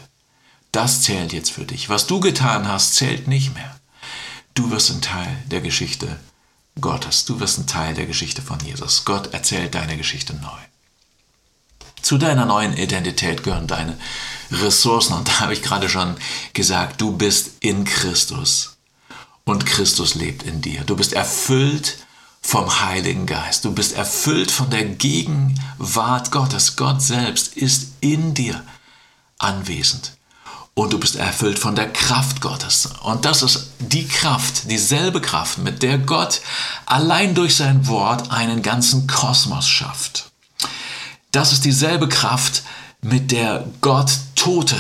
Das 0.73 1.03
zählt 1.03 1.33
jetzt 1.33 1.51
für 1.53 1.65
dich. 1.65 1.89
Was 1.89 2.07
du 2.07 2.21
getan 2.21 2.69
hast, 2.69 2.95
zählt 2.95 3.29
nicht 3.29 3.55
mehr. 3.55 3.79
Du 4.55 4.71
wirst 4.71 4.91
ein 4.91 5.01
Teil 5.01 5.37
der 5.47 5.61
Geschichte 5.61 6.19
Gottes. 6.81 7.25
Du 7.25 7.41
wirst 7.41 7.59
ein 7.59 7.67
Teil 7.67 7.95
der 7.95 8.07
Geschichte 8.07 8.43
von 8.43 8.59
Jesus. 8.61 9.05
Gott 9.05 9.33
erzählt 9.33 9.75
deine 9.75 9.97
Geschichte 9.97 10.35
neu. 10.35 10.59
Zu 12.03 12.19
deiner 12.19 12.45
neuen 12.45 12.77
Identität 12.77 13.43
gehören 13.43 13.67
deine 13.67 13.99
Ressourcen. 14.51 15.15
Und 15.15 15.29
da 15.29 15.41
habe 15.41 15.53
ich 15.53 15.63
gerade 15.63 15.89
schon 15.89 16.17
gesagt, 16.53 17.01
du 17.01 17.17
bist 17.17 17.53
in 17.61 17.85
Christus. 17.85 18.77
Und 19.45 19.65
Christus 19.65 20.15
lebt 20.15 20.43
in 20.43 20.61
dir. 20.61 20.85
Du 20.85 20.97
bist 20.97 21.13
erfüllt 21.13 21.99
vom 22.41 22.81
Heiligen 22.81 23.27
Geist. 23.27 23.65
Du 23.65 23.73
bist 23.73 23.95
erfüllt 23.95 24.51
von 24.51 24.71
der 24.71 24.85
Gegenwart 24.85 26.31
Gottes. 26.31 26.77
Gott 26.77 27.03
selbst 27.03 27.57
ist 27.57 27.93
in 28.01 28.35
dir 28.35 28.63
anwesend 29.39 30.19
und 30.75 30.93
du 30.93 30.99
bist 30.99 31.17
erfüllt 31.17 31.59
von 31.59 31.75
der 31.75 31.93
Kraft 31.93 32.41
Gottes. 32.41 32.89
Und 33.03 33.25
das 33.25 33.43
ist 33.43 33.73
die 33.81 34.07
Kraft, 34.07 34.71
dieselbe 34.71 35.21
Kraft, 35.21 35.59
mit 35.59 35.83
der 35.83 35.99
Gott 35.99 36.41
allein 36.87 37.35
durch 37.35 37.57
sein 37.57 37.87
Wort 37.89 38.31
einen 38.31 38.63
ganzen 38.63 39.07
Kosmos 39.07 39.69
schafft. 39.69 40.31
Das 41.33 41.53
ist 41.53 41.65
dieselbe 41.65 42.09
Kraft, 42.09 42.63
mit 43.01 43.31
der 43.31 43.67
Gott 43.81 44.11
Tote 44.35 44.77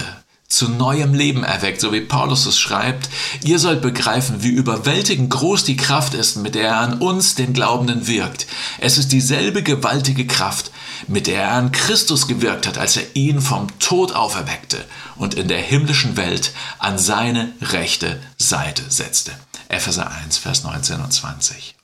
zu 0.48 0.70
neuem 0.70 1.12
Leben 1.12 1.44
erweckt, 1.44 1.80
so 1.80 1.92
wie 1.92 2.00
Paulus 2.00 2.46
es 2.46 2.58
schreibt. 2.58 3.10
Ihr 3.44 3.58
sollt 3.58 3.82
begreifen, 3.82 4.42
wie 4.42 4.48
überwältigend 4.48 5.28
groß 5.28 5.64
die 5.64 5.76
Kraft 5.76 6.14
ist, 6.14 6.36
mit 6.36 6.54
der 6.54 6.68
er 6.68 6.76
an 6.78 6.94
uns, 7.00 7.34
den 7.34 7.52
Glaubenden, 7.52 8.06
wirkt. 8.06 8.46
Es 8.78 8.96
ist 8.96 9.12
dieselbe 9.12 9.62
gewaltige 9.62 10.26
Kraft, 10.26 10.70
mit 11.06 11.26
der 11.26 11.42
er 11.42 11.52
an 11.52 11.70
Christus 11.70 12.26
gewirkt 12.26 12.66
hat, 12.66 12.78
als 12.78 12.96
er 12.96 13.04
ihn 13.14 13.42
vom 13.42 13.66
Tod 13.78 14.12
auferweckte 14.12 14.82
und 15.16 15.34
in 15.34 15.48
der 15.48 15.60
himmlischen 15.60 16.16
Welt 16.16 16.52
an 16.78 16.98
seine 16.98 17.52
rechte 17.60 18.18
Seite 18.38 18.82
setzte. 18.88 19.32
Epheser 19.68 20.10
1, 20.10 20.38
Vers 20.38 20.64
19 20.64 21.00
und 21.02 21.12
20. 21.12 21.74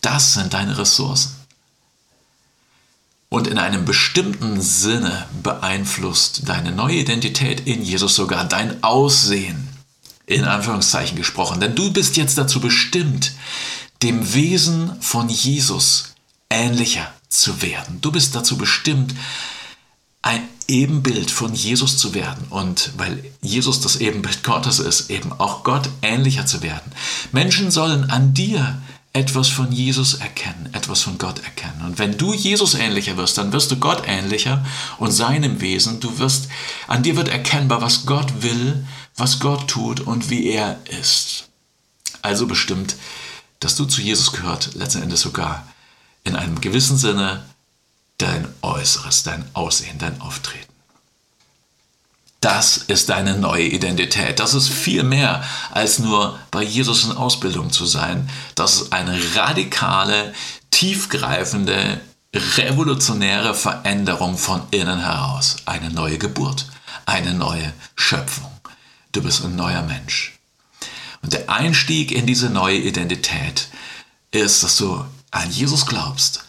Das 0.00 0.32
sind 0.32 0.54
deine 0.54 0.78
Ressourcen. 0.78 1.41
Und 3.32 3.46
in 3.46 3.56
einem 3.56 3.86
bestimmten 3.86 4.60
Sinne 4.60 5.26
beeinflusst 5.42 6.42
deine 6.50 6.70
neue 6.70 6.96
Identität 6.96 7.66
in 7.66 7.82
Jesus 7.82 8.14
sogar 8.14 8.44
dein 8.44 8.82
Aussehen, 8.82 9.68
in 10.26 10.44
Anführungszeichen 10.44 11.16
gesprochen. 11.16 11.58
Denn 11.58 11.74
du 11.74 11.90
bist 11.94 12.18
jetzt 12.18 12.36
dazu 12.36 12.60
bestimmt, 12.60 13.32
dem 14.02 14.34
Wesen 14.34 15.00
von 15.00 15.30
Jesus 15.30 16.12
ähnlicher 16.50 17.10
zu 17.30 17.62
werden. 17.62 18.02
Du 18.02 18.12
bist 18.12 18.34
dazu 18.34 18.58
bestimmt, 18.58 19.14
ein 20.20 20.46
Ebenbild 20.68 21.30
von 21.30 21.54
Jesus 21.54 21.96
zu 21.96 22.12
werden 22.12 22.44
und 22.50 22.90
weil 22.98 23.24
Jesus 23.40 23.80
das 23.80 23.96
Ebenbild 23.96 24.44
Gottes 24.44 24.78
ist, 24.78 25.08
eben 25.08 25.32
auch 25.32 25.64
Gott 25.64 25.88
ähnlicher 26.02 26.44
zu 26.44 26.60
werden. 26.60 26.92
Menschen 27.32 27.70
sollen 27.70 28.10
an 28.10 28.34
dir 28.34 28.82
etwas 29.14 29.48
von 29.48 29.70
Jesus 29.70 30.14
erkennen, 30.14 30.70
etwas 30.72 31.02
von 31.02 31.18
Gott 31.18 31.44
erkennen. 31.44 31.82
Und 31.84 31.98
wenn 31.98 32.16
du 32.16 32.32
Jesus 32.32 32.74
ähnlicher 32.74 33.16
wirst, 33.16 33.36
dann 33.36 33.52
wirst 33.52 33.70
du 33.70 33.76
Gott 33.76 34.04
ähnlicher 34.06 34.64
und 34.98 35.12
seinem 35.12 35.60
Wesen. 35.60 36.00
Du 36.00 36.18
wirst, 36.18 36.48
an 36.88 37.02
dir 37.02 37.16
wird 37.16 37.28
erkennbar, 37.28 37.82
was 37.82 38.06
Gott 38.06 38.42
will, 38.42 38.86
was 39.16 39.38
Gott 39.38 39.68
tut 39.68 40.00
und 40.00 40.30
wie 40.30 40.48
er 40.48 40.78
ist. 41.00 41.48
Also 42.22 42.46
bestimmt, 42.46 42.96
dass 43.60 43.76
du 43.76 43.84
zu 43.84 44.00
Jesus 44.00 44.32
gehört, 44.32 44.74
letzten 44.74 45.02
Endes 45.02 45.20
sogar 45.20 45.66
in 46.24 46.34
einem 46.34 46.60
gewissen 46.60 46.96
Sinne 46.96 47.44
dein 48.16 48.48
Äußeres, 48.62 49.24
dein 49.24 49.44
Aussehen, 49.52 49.98
dein 49.98 50.20
Auftreten. 50.20 50.71
Das 52.42 52.76
ist 52.76 53.08
deine 53.08 53.38
neue 53.38 53.68
Identität. 53.68 54.40
Das 54.40 54.52
ist 54.52 54.68
viel 54.68 55.04
mehr 55.04 55.44
als 55.70 56.00
nur 56.00 56.40
bei 56.50 56.64
Jesus 56.64 57.04
in 57.04 57.12
Ausbildung 57.12 57.70
zu 57.70 57.86
sein. 57.86 58.28
Das 58.56 58.74
ist 58.74 58.92
eine 58.92 59.16
radikale, 59.36 60.34
tiefgreifende, 60.72 62.00
revolutionäre 62.34 63.54
Veränderung 63.54 64.36
von 64.36 64.60
innen 64.72 64.98
heraus. 64.98 65.58
Eine 65.66 65.90
neue 65.90 66.18
Geburt, 66.18 66.66
eine 67.06 67.32
neue 67.32 67.72
Schöpfung. 67.94 68.50
Du 69.12 69.22
bist 69.22 69.44
ein 69.44 69.54
neuer 69.54 69.82
Mensch. 69.82 70.36
Und 71.22 71.34
der 71.34 71.48
Einstieg 71.48 72.10
in 72.10 72.26
diese 72.26 72.50
neue 72.50 72.78
Identität 72.78 73.68
ist, 74.32 74.64
dass 74.64 74.76
du 74.78 75.04
an 75.30 75.48
Jesus 75.52 75.86
glaubst, 75.86 76.44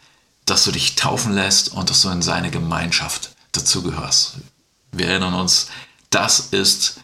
dass 0.45 0.63
du 0.63 0.71
dich 0.71 0.95
taufen 0.95 1.33
lässt 1.33 1.71
und 1.71 1.91
dass 1.91 2.01
du 2.01 2.09
in 2.09 2.23
seine 2.23 2.49
Gemeinschaft 2.49 3.35
dazugehörst. 3.51 4.37
Wir 4.93 5.07
erinnern 5.07 5.33
uns, 5.33 5.67
das 6.09 6.39
ist 6.39 7.01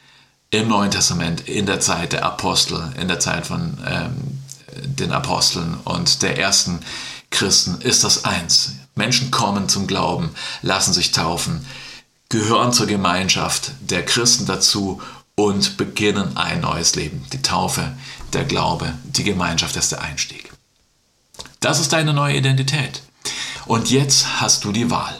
im 0.51 0.67
Neuen 0.67 0.91
Testament 0.91 1.47
in 1.47 1.65
der 1.65 1.79
Zeit 1.79 2.13
der 2.13 2.25
Apostel, 2.25 2.93
in 2.99 3.07
der 3.07 3.19
Zeit 3.19 3.45
von 3.45 3.77
ähm, 3.85 4.39
den 4.83 5.11
Aposteln 5.11 5.75
und 5.83 6.21
der 6.21 6.37
ersten 6.37 6.79
Christen 7.31 7.81
ist 7.81 8.03
das 8.03 8.25
eins. 8.25 8.73
Menschen 8.95 9.31
kommen 9.31 9.69
zum 9.69 9.87
Glauben, 9.87 10.31
lassen 10.61 10.93
sich 10.93 11.11
taufen, 11.11 11.65
gehören 12.29 12.73
zur 12.73 12.87
Gemeinschaft 12.87 13.71
der 13.81 14.05
Christen 14.05 14.45
dazu 14.45 15.01
und 15.35 15.77
beginnen 15.77 16.37
ein 16.37 16.61
neues 16.61 16.95
Leben. 16.95 17.25
Die 17.31 17.41
Taufe, 17.41 17.95
der 18.33 18.43
Glaube, 18.43 18.93
die 19.03 19.23
Gemeinschaft 19.23 19.75
ist 19.75 19.91
der 19.91 20.01
Einstieg. 20.01 20.51
Das 21.59 21.79
ist 21.79 21.93
deine 21.93 22.13
neue 22.13 22.37
Identität. 22.37 23.01
Und 23.65 23.89
jetzt 23.89 24.41
hast 24.41 24.63
du 24.63 24.71
die 24.71 24.89
Wahl. 24.89 25.15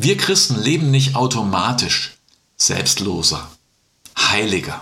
Wir 0.00 0.16
Christen 0.16 0.62
leben 0.62 0.92
nicht 0.92 1.16
automatisch 1.16 2.18
selbstloser, 2.56 3.50
heiliger 4.16 4.80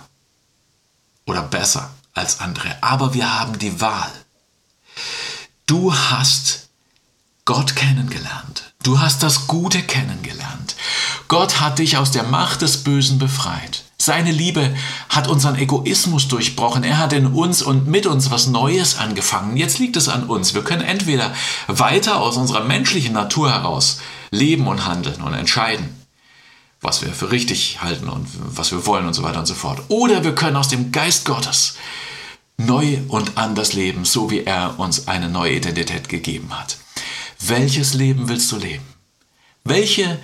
oder 1.24 1.40
besser 1.40 1.90
als 2.12 2.40
andere, 2.40 2.76
aber 2.82 3.14
wir 3.14 3.38
haben 3.38 3.58
die 3.58 3.80
Wahl. 3.80 4.12
Du 5.64 5.94
hast 5.94 6.68
Gott 7.46 7.76
kennengelernt. 7.76 8.74
Du 8.82 9.00
hast 9.00 9.22
das 9.22 9.46
Gute 9.46 9.82
kennengelernt. 9.82 10.76
Gott 11.28 11.60
hat 11.60 11.78
dich 11.78 11.96
aus 11.96 12.10
der 12.10 12.24
Macht 12.24 12.60
des 12.60 12.84
Bösen 12.84 13.18
befreit. 13.18 13.84
Seine 13.96 14.32
Liebe 14.32 14.76
hat 15.08 15.28
unseren 15.28 15.56
Egoismus 15.56 16.28
durchbrochen. 16.28 16.84
Er 16.84 16.98
hat 16.98 17.14
in 17.14 17.26
uns 17.26 17.62
und 17.62 17.86
mit 17.86 18.06
uns 18.06 18.30
was 18.30 18.48
Neues 18.48 18.98
angefangen. 18.98 19.56
Jetzt 19.56 19.78
liegt 19.78 19.96
es 19.96 20.10
an 20.10 20.24
uns. 20.24 20.52
Wir 20.52 20.62
können 20.62 20.82
entweder 20.82 21.34
weiter 21.68 22.20
aus 22.20 22.36
unserer 22.36 22.64
menschlichen 22.64 23.14
Natur 23.14 23.50
heraus 23.50 23.98
leben 24.30 24.66
und 24.66 24.86
handeln 24.86 25.22
und 25.22 25.34
entscheiden, 25.34 26.06
was 26.80 27.02
wir 27.02 27.12
für 27.12 27.30
richtig 27.30 27.82
halten 27.82 28.08
und 28.08 28.28
was 28.56 28.72
wir 28.72 28.86
wollen 28.86 29.06
und 29.06 29.14
so 29.14 29.22
weiter 29.22 29.40
und 29.40 29.46
so 29.46 29.54
fort. 29.54 29.82
Oder 29.88 30.24
wir 30.24 30.34
können 30.34 30.56
aus 30.56 30.68
dem 30.68 30.92
Geist 30.92 31.24
Gottes 31.24 31.76
neu 32.58 32.98
und 33.08 33.36
anders 33.36 33.72
leben, 33.72 34.04
so 34.04 34.30
wie 34.30 34.44
er 34.44 34.78
uns 34.78 35.08
eine 35.08 35.28
neue 35.28 35.56
Identität 35.56 36.08
gegeben 36.08 36.58
hat. 36.58 36.78
Welches 37.40 37.94
Leben 37.94 38.28
willst 38.28 38.50
du 38.52 38.56
leben? 38.56 38.84
Welche 39.64 40.18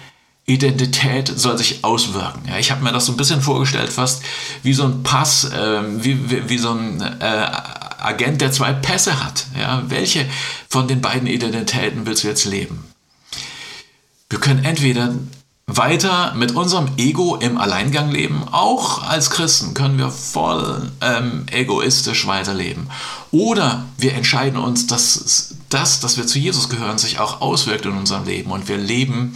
Identität 0.44 1.28
soll 1.28 1.56
sich 1.56 1.84
auswirken. 1.84 2.48
Ja, 2.48 2.58
ich 2.58 2.72
habe 2.72 2.82
mir 2.82 2.92
das 2.92 3.06
so 3.06 3.12
ein 3.12 3.16
bisschen 3.16 3.40
vorgestellt, 3.40 3.90
fast 3.90 4.22
wie 4.64 4.72
so 4.72 4.84
ein 4.84 5.04
Pass, 5.04 5.44
äh, 5.44 5.82
wie, 6.04 6.30
wie, 6.30 6.48
wie, 6.48 6.58
so 6.58 6.72
ein 6.72 7.00
äh, 7.00 7.46
Agent, 8.00 8.40
der 8.40 8.50
zwei 8.50 8.72
Pässe 8.72 9.24
hat. 9.24 9.46
Ja, 9.58 9.84
welche 9.86 10.26
von 10.68 10.88
den 10.88 11.00
beiden 11.00 11.28
Identitäten 11.28 12.06
willst 12.06 12.24
du 12.24 12.28
jetzt 12.28 12.44
leben? 12.44 12.91
Wir 14.32 14.40
können 14.40 14.64
entweder 14.64 15.14
weiter 15.66 16.32
mit 16.32 16.52
unserem 16.52 16.88
Ego 16.96 17.36
im 17.36 17.58
Alleingang 17.58 18.10
leben. 18.10 18.48
Auch 18.50 19.02
als 19.02 19.28
Christen 19.28 19.74
können 19.74 19.98
wir 19.98 20.08
voll 20.08 20.90
ähm, 21.02 21.44
egoistisch 21.50 22.26
weiterleben. 22.26 22.88
Oder 23.30 23.84
wir 23.98 24.14
entscheiden 24.14 24.58
uns, 24.58 24.86
dass 24.86 25.54
das, 25.68 26.00
dass 26.00 26.16
wir 26.16 26.26
zu 26.26 26.38
Jesus 26.38 26.70
gehören, 26.70 26.96
sich 26.96 27.18
auch 27.20 27.42
auswirkt 27.42 27.84
in 27.84 27.92
unserem 27.92 28.24
Leben 28.24 28.50
und 28.52 28.68
wir 28.68 28.78
leben 28.78 29.34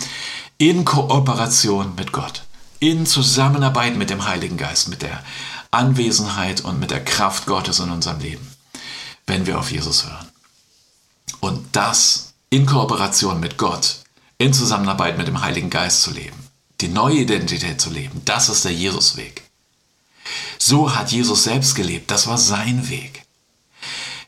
in 0.57 0.87
Kooperation 0.87 1.95
mit 1.95 2.13
Gott, 2.13 2.45
in 2.81 3.05
Zusammenarbeit 3.05 3.97
mit 3.97 4.09
dem 4.09 4.27
Heiligen 4.27 4.57
Geist, 4.57 4.89
mit 4.89 5.03
der 5.03 5.23
Anwesenheit 5.73 6.63
und 6.63 6.81
mit 6.81 6.91
der 6.91 7.05
Kraft 7.05 7.45
Gottes 7.45 7.81
in 7.81 7.91
unserem 7.91 8.21
Leben, 8.21 8.51
wenn 9.27 9.47
wir 9.47 9.59
auf 9.59 9.71
Jesus 9.71 10.07
hören. 10.07 10.29
Und 11.41 11.67
das 11.73 12.33
in 12.49 12.65
Kooperation 12.65 13.41
mit 13.41 13.59
Gott 13.59 14.06
in 14.38 14.53
Zusammenarbeit 14.53 15.16
mit 15.16 15.29
dem 15.29 15.40
Heiligen 15.40 15.70
Geist 15.70 16.03
zu 16.03 16.11
leben, 16.11 16.37
die 16.81 16.88
neue 16.88 17.20
Identität 17.20 17.81
zu 17.81 17.90
leben, 17.90 18.22
das 18.25 18.49
ist 18.49 18.64
der 18.64 18.72
Jesusweg. 18.75 19.42
So 20.59 20.94
hat 20.94 21.12
Jesus 21.12 21.44
selbst 21.44 21.75
gelebt, 21.75 22.11
das 22.11 22.27
war 22.27 22.38
sein 22.38 22.88
Weg. 22.88 23.25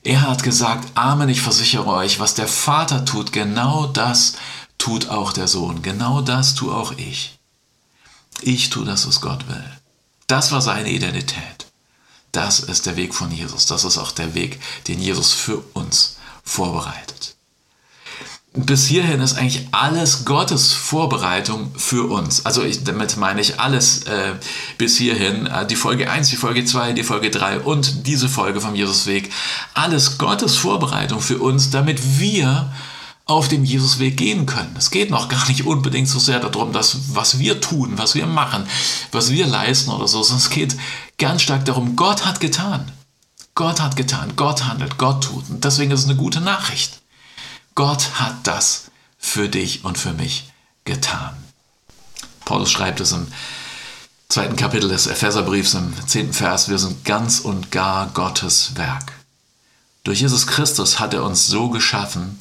Er 0.05 0.23
hat 0.23 0.43
gesagt, 0.43 0.97
Amen, 0.97 1.29
ich 1.29 1.43
versichere 1.43 1.87
euch, 1.87 2.21
was 2.21 2.35
der 2.35 2.49
Vater 2.49 3.05
tut, 3.05 3.33
genau 3.33 3.87
das 3.87 4.35
tut 4.79 5.09
auch 5.09 5.33
der 5.33 5.49
Sohn, 5.49 5.83
genau 5.83 6.23
das 6.23 6.55
tue 6.55 6.75
auch 6.75 6.93
ich. 6.93 7.39
Ich 8.41 8.71
tue 8.71 8.87
das, 8.87 9.07
was 9.07 9.21
Gott 9.21 9.49
will. 9.49 9.65
Das 10.29 10.53
war 10.53 10.63
seine 10.63 10.91
Identität. 10.91 11.67
Das 12.31 12.61
ist 12.61 12.87
der 12.87 12.97
Weg 12.97 13.15
von 13.15 13.33
Jesus. 13.33 13.67
Das 13.67 13.85
ist 13.85 13.99
auch 13.99 14.13
der 14.13 14.35
Weg, 14.35 14.61
den 14.87 15.01
Jesus 15.01 15.33
für 15.33 15.59
uns 15.75 16.19
vorbereitet 16.45 17.28
bis 18.55 18.87
hierhin 18.87 19.21
ist 19.21 19.37
eigentlich 19.37 19.69
alles 19.73 20.25
Gottes 20.25 20.73
Vorbereitung 20.73 21.71
für 21.77 22.11
uns. 22.11 22.47
Also 22.47 22.63
ich, 22.63 22.83
damit 22.83 23.17
meine 23.17 23.41
ich 23.41 23.61
alles 23.61 24.05
äh, 24.05 24.35
bis 24.79 24.97
hierhin. 24.97 25.47
Äh, 25.47 25.67
die 25.67 25.77
Folge 25.77 26.11
1, 26.11 26.31
die 26.31 26.37
Folge 26.37 26.65
2, 26.65 26.93
die 26.93 27.05
Folge 27.05 27.31
3 27.31 27.61
und 27.61 28.07
diese 28.07 28.29
Folge 28.29 28.61
vom 28.61 28.75
Jesusweg. 28.75 29.31
Alles 29.75 30.19
Gottes 30.19 30.57
Vorbereitung 30.57 31.21
für 31.21 31.39
uns, 31.39 31.71
damit 31.71 32.19
wir 32.19 32.73
auf 33.27 33.49
dem 33.49 33.65
Jesusweg 33.65 34.17
gehen 34.17 34.47
können. 34.47 34.75
Es 34.79 34.91
geht 34.91 35.11
noch 35.11 35.29
gar 35.29 35.47
nicht 35.49 35.67
unbedingt 35.67 36.09
so 36.09 36.19
sehr 36.19 36.41
darum, 36.41 36.73
dass, 36.73 37.15
was 37.15 37.39
wir 37.39 37.61
tun, 37.61 37.93
was 37.97 38.15
wir 38.15 38.27
machen, 38.27 38.67
was 39.13 39.31
wir 39.31 39.47
leisten 39.47 39.91
oder 39.91 40.09
so, 40.09 40.23
sondern 40.23 40.47
es 40.47 40.51
geht 40.51 40.77
ganz 41.19 41.43
stark 41.43 41.67
darum, 41.67 41.95
Gott 41.95 42.25
hat 42.25 42.41
getan. 42.41 42.91
Gott 43.55 43.81
hat 43.81 43.97
getan, 43.97 44.33
Gott 44.37 44.65
handelt, 44.65 44.97
Gott 44.97 45.25
tut. 45.25 45.51
Und 45.51 45.65
deswegen 45.65 45.91
ist 45.91 46.01
es 46.01 46.07
eine 46.07 46.17
gute 46.17 46.41
Nachricht. 46.41 46.98
Gott 47.79 48.19
hat 48.19 48.35
das 48.43 48.91
für 49.21 49.49
dich 49.49 49.85
und 49.85 49.99
für 49.99 50.13
mich 50.13 50.51
getan. 50.85 51.37
Paulus 52.45 52.73
schreibt 52.73 52.99
es 52.99 53.13
im 53.13 53.29
zweiten 54.29 54.57
Kapitel 54.57 54.89
des 54.89 55.07
Epheserbriefs 55.07 55.75
im 55.75 55.95
zehnten 56.09 56.33
Vers, 56.33 56.69
wir 56.69 56.79
sind 56.79 57.05
ganz 57.05 57.39
und 57.39 57.71
gar 57.71 58.09
Gottes 58.09 58.75
Werk. 58.75 59.13
Durch 60.03 60.21
Jesus 60.21 60.49
Christus 60.49 60.99
hat 60.99 61.15
er 61.15 61.23
uns 61.23 61.47
so 61.47 61.71
geschaffen, 61.71 62.41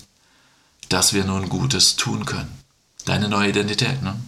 dass 0.89 1.13
wir 1.13 1.23
nun 1.23 1.50
Gutes 1.50 1.97
tun 1.97 2.26
können. 2.26 2.58
Deine 3.06 3.30
neue 3.30 3.50
Identität, 3.50 4.02
ne? 4.02 4.19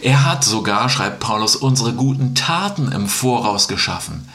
Er 0.00 0.24
hat 0.24 0.44
sogar, 0.44 0.88
schreibt 0.88 1.20
Paulus, 1.20 1.56
unsere 1.56 1.92
guten 1.92 2.34
Taten 2.34 2.90
im 2.90 3.06
Voraus 3.06 3.68
geschaffen, 3.68 4.30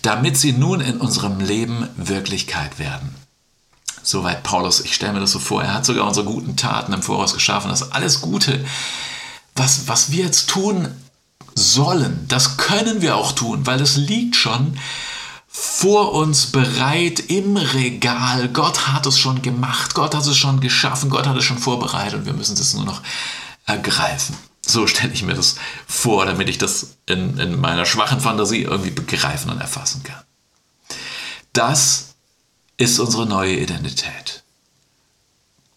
damit 0.00 0.38
sie 0.38 0.52
nun 0.54 0.80
in 0.80 0.96
unserem 0.96 1.40
Leben 1.40 1.90
Wirklichkeit 1.98 2.78
werden. 2.78 3.19
Soweit 4.02 4.42
Paulus, 4.42 4.80
ich 4.80 4.94
stelle 4.94 5.12
mir 5.12 5.20
das 5.20 5.32
so 5.32 5.38
vor, 5.38 5.62
er 5.62 5.74
hat 5.74 5.84
sogar 5.84 6.06
unsere 6.06 6.26
guten 6.26 6.56
Taten 6.56 6.92
im 6.92 7.02
Voraus 7.02 7.34
geschaffen. 7.34 7.70
Das 7.70 7.92
alles 7.92 8.20
Gute, 8.20 8.64
was, 9.56 9.88
was 9.88 10.10
wir 10.10 10.24
jetzt 10.24 10.48
tun 10.48 10.88
sollen, 11.54 12.24
das 12.28 12.56
können 12.56 13.02
wir 13.02 13.16
auch 13.16 13.32
tun, 13.32 13.66
weil 13.66 13.80
es 13.80 13.96
liegt 13.96 14.36
schon 14.36 14.78
vor 15.48 16.12
uns 16.12 16.46
bereit 16.46 17.20
im 17.20 17.56
Regal. 17.56 18.48
Gott 18.48 18.88
hat 18.88 19.04
es 19.06 19.18
schon 19.18 19.42
gemacht, 19.42 19.94
Gott 19.94 20.14
hat 20.14 20.26
es 20.26 20.36
schon 20.36 20.60
geschaffen, 20.60 21.10
Gott 21.10 21.26
hat 21.26 21.36
es 21.36 21.44
schon 21.44 21.58
vorbereitet 21.58 22.20
und 22.20 22.26
wir 22.26 22.32
müssen 22.32 22.56
es 22.56 22.72
nur 22.74 22.84
noch 22.84 23.02
ergreifen. 23.66 24.36
So 24.64 24.86
stelle 24.86 25.12
ich 25.12 25.24
mir 25.24 25.34
das 25.34 25.56
vor, 25.86 26.26
damit 26.26 26.48
ich 26.48 26.58
das 26.58 26.96
in, 27.06 27.36
in 27.38 27.60
meiner 27.60 27.84
schwachen 27.84 28.20
Fantasie 28.20 28.62
irgendwie 28.62 28.90
begreifen 28.90 29.50
und 29.50 29.60
erfassen 29.60 30.02
kann. 30.04 30.22
Das 31.52 32.09
ist 32.80 32.98
unsere 32.98 33.26
neue 33.26 33.56
Identität. 33.56 34.42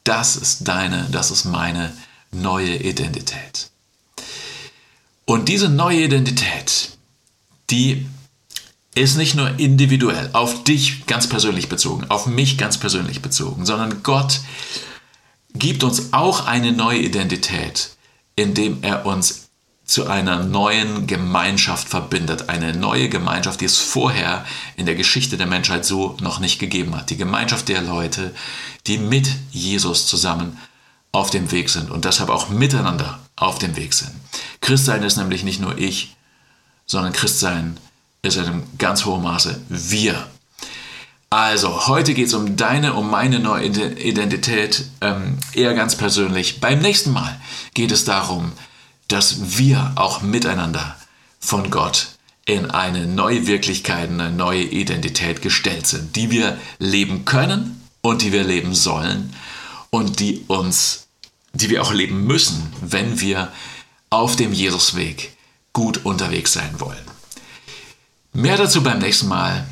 Das 0.05 0.37
ist 0.37 0.67
deine, 0.67 1.09
das 1.11 1.31
ist 1.31 1.43
meine 1.43 1.91
neue 2.31 2.77
Identität. 2.77 3.69
Und 5.25 5.49
diese 5.49 5.67
neue 5.67 6.05
Identität, 6.05 6.91
die 7.69 8.05
ist 8.95 9.17
nicht 9.17 9.35
nur 9.35 9.59
individuell, 9.59 10.29
auf 10.31 10.63
dich 10.63 11.05
ganz 11.05 11.27
persönlich 11.27 11.67
bezogen, 11.67 12.05
auf 12.09 12.25
mich 12.25 12.57
ganz 12.57 12.77
persönlich 12.77 13.21
bezogen, 13.21 13.65
sondern 13.65 14.01
Gott 14.03 14.39
gibt 15.53 15.83
uns 15.83 16.13
auch 16.13 16.45
eine 16.45 16.71
neue 16.71 16.99
Identität, 16.99 17.89
indem 18.37 18.81
er 18.81 19.05
uns 19.05 19.42
zu 19.85 20.07
einer 20.07 20.43
neuen 20.43 21.07
Gemeinschaft 21.07 21.89
verbindet. 21.89 22.49
Eine 22.49 22.73
neue 22.73 23.09
Gemeinschaft, 23.09 23.61
die 23.61 23.65
es 23.65 23.77
vorher 23.77 24.45
in 24.75 24.85
der 24.85 24.95
Geschichte 24.95 25.37
der 25.37 25.47
Menschheit 25.47 25.85
so 25.85 26.17
noch 26.21 26.39
nicht 26.39 26.59
gegeben 26.59 26.95
hat. 26.95 27.09
Die 27.09 27.17
Gemeinschaft 27.17 27.67
der 27.67 27.81
Leute, 27.81 28.33
die 28.87 28.97
mit 28.97 29.29
Jesus 29.51 30.07
zusammen 30.07 30.57
auf 31.11 31.29
dem 31.29 31.51
Weg 31.51 31.69
sind 31.69 31.91
und 31.91 32.05
deshalb 32.05 32.29
auch 32.29 32.49
miteinander 32.49 33.19
auf 33.35 33.59
dem 33.59 33.75
Weg 33.75 33.93
sind. 33.93 34.11
Christsein 34.61 35.03
ist 35.03 35.17
nämlich 35.17 35.43
nicht 35.43 35.59
nur 35.59 35.77
ich, 35.77 36.15
sondern 36.85 37.13
Christsein 37.13 37.77
ist 38.21 38.37
in 38.37 38.45
einem 38.45 38.63
ganz 38.77 39.05
hohen 39.05 39.21
Maße 39.21 39.61
wir. 39.69 40.27
Also, 41.29 41.87
heute 41.87 42.13
geht 42.13 42.27
es 42.27 42.33
um 42.33 42.55
deine, 42.55 42.93
um 42.93 43.09
meine 43.09 43.39
neue 43.39 43.65
Identität, 43.65 44.85
ähm, 45.01 45.39
eher 45.53 45.73
ganz 45.73 45.95
persönlich. 45.95 46.61
Beim 46.61 46.79
nächsten 46.79 47.11
Mal 47.11 47.39
geht 47.73 47.91
es 47.91 48.05
darum, 48.05 48.51
dass 49.13 49.59
wir 49.59 49.91
auch 49.95 50.23
miteinander 50.23 50.97
von 51.39 51.69
Gott 51.69 52.07
in 52.45 52.71
eine 52.71 53.05
neue 53.05 53.45
Wirklichkeit, 53.45 54.09
eine 54.09 54.31
neue 54.31 54.63
Identität 54.63 55.43
gestellt 55.43 55.85
sind, 55.85 56.15
die 56.15 56.31
wir 56.31 56.57
leben 56.79 57.23
können 57.23 57.83
und 58.01 58.23
die 58.23 58.31
wir 58.31 58.43
leben 58.43 58.73
sollen 58.73 59.35
und 59.91 60.19
die 60.19 60.43
uns, 60.47 61.05
die 61.53 61.69
wir 61.69 61.83
auch 61.83 61.93
leben 61.93 62.25
müssen, 62.25 62.73
wenn 62.81 63.21
wir 63.21 63.51
auf 64.09 64.35
dem 64.35 64.51
Jesusweg 64.51 65.37
gut 65.73 66.05
unterwegs 66.05 66.53
sein 66.53 66.79
wollen. 66.79 67.05
Mehr 68.33 68.57
dazu 68.57 68.81
beim 68.81 68.97
nächsten 68.97 69.27
Mal. 69.27 69.67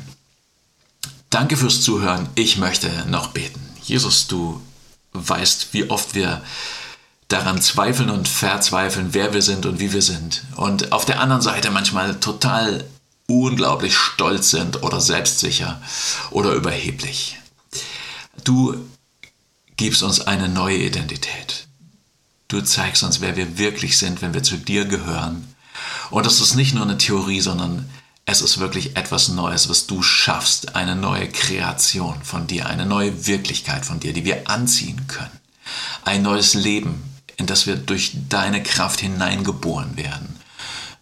Danke 1.30 1.56
fürs 1.56 1.82
Zuhören. 1.82 2.28
Ich 2.36 2.58
möchte 2.58 2.88
noch 3.08 3.28
beten. 3.28 3.60
Jesus, 3.82 4.28
du 4.28 4.62
weißt, 5.14 5.74
wie 5.74 5.90
oft 5.90 6.14
wir 6.14 6.42
daran 7.32 7.62
zweifeln 7.62 8.10
und 8.10 8.28
verzweifeln, 8.28 9.14
wer 9.14 9.32
wir 9.32 9.42
sind 9.42 9.64
und 9.66 9.80
wie 9.80 9.92
wir 9.92 10.02
sind. 10.02 10.44
Und 10.56 10.92
auf 10.92 11.04
der 11.04 11.20
anderen 11.20 11.42
Seite 11.42 11.70
manchmal 11.70 12.20
total 12.20 12.84
unglaublich 13.26 13.96
stolz 13.96 14.50
sind 14.50 14.82
oder 14.82 15.00
selbstsicher 15.00 15.80
oder 16.30 16.52
überheblich. 16.52 17.38
Du 18.44 18.76
gibst 19.76 20.02
uns 20.02 20.20
eine 20.20 20.48
neue 20.48 20.76
Identität. 20.76 21.66
Du 22.48 22.60
zeigst 22.60 23.02
uns, 23.02 23.20
wer 23.22 23.36
wir 23.36 23.56
wirklich 23.56 23.96
sind, 23.96 24.20
wenn 24.20 24.34
wir 24.34 24.42
zu 24.42 24.58
dir 24.58 24.84
gehören. 24.84 25.54
Und 26.10 26.26
das 26.26 26.40
ist 26.40 26.54
nicht 26.54 26.74
nur 26.74 26.82
eine 26.82 26.98
Theorie, 26.98 27.40
sondern 27.40 27.88
es 28.26 28.42
ist 28.42 28.58
wirklich 28.58 28.96
etwas 28.96 29.28
Neues, 29.28 29.70
was 29.70 29.86
du 29.86 30.02
schaffst, 30.02 30.76
eine 30.76 30.94
neue 30.94 31.28
Kreation 31.28 32.22
von 32.22 32.46
dir, 32.46 32.66
eine 32.66 32.84
neue 32.84 33.26
Wirklichkeit 33.26 33.86
von 33.86 34.00
dir, 34.00 34.12
die 34.12 34.24
wir 34.24 34.48
anziehen 34.48 35.06
können. 35.08 35.40
Ein 36.04 36.22
neues 36.22 36.54
Leben, 36.54 37.11
in 37.36 37.46
das 37.46 37.66
wir 37.66 37.76
durch 37.76 38.12
deine 38.28 38.62
Kraft 38.62 39.00
hineingeboren 39.00 39.96
werden. 39.96 40.36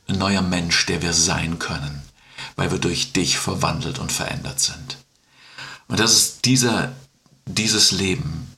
Ein 0.08 0.18
neuer 0.18 0.42
Mensch, 0.42 0.86
der 0.86 1.02
wir 1.02 1.12
sein 1.12 1.58
können, 1.58 2.02
weil 2.56 2.70
wir 2.70 2.78
durch 2.78 3.12
dich 3.12 3.38
verwandelt 3.38 3.98
und 3.98 4.12
verändert 4.12 4.60
sind. 4.60 4.98
Und 5.88 6.00
das 6.00 6.14
ist 6.14 6.44
dieser, 6.44 6.92
dieses 7.46 7.90
Leben 7.90 8.54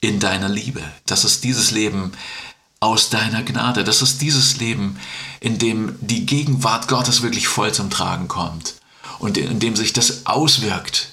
in 0.00 0.20
deiner 0.20 0.48
Liebe. 0.48 0.82
Das 1.06 1.24
ist 1.24 1.44
dieses 1.44 1.70
Leben, 1.70 2.12
aus 2.80 3.10
deiner 3.10 3.42
Gnade. 3.42 3.84
Das 3.84 4.02
ist 4.02 4.22
dieses 4.22 4.56
Leben, 4.56 4.98
in 5.40 5.58
dem 5.58 5.96
die 6.00 6.24
Gegenwart 6.26 6.88
Gottes 6.88 7.22
wirklich 7.22 7.46
voll 7.46 7.72
zum 7.72 7.90
Tragen 7.90 8.26
kommt 8.26 8.74
und 9.18 9.36
in 9.36 9.60
dem 9.60 9.76
sich 9.76 9.92
das 9.92 10.26
auswirkt, 10.26 11.09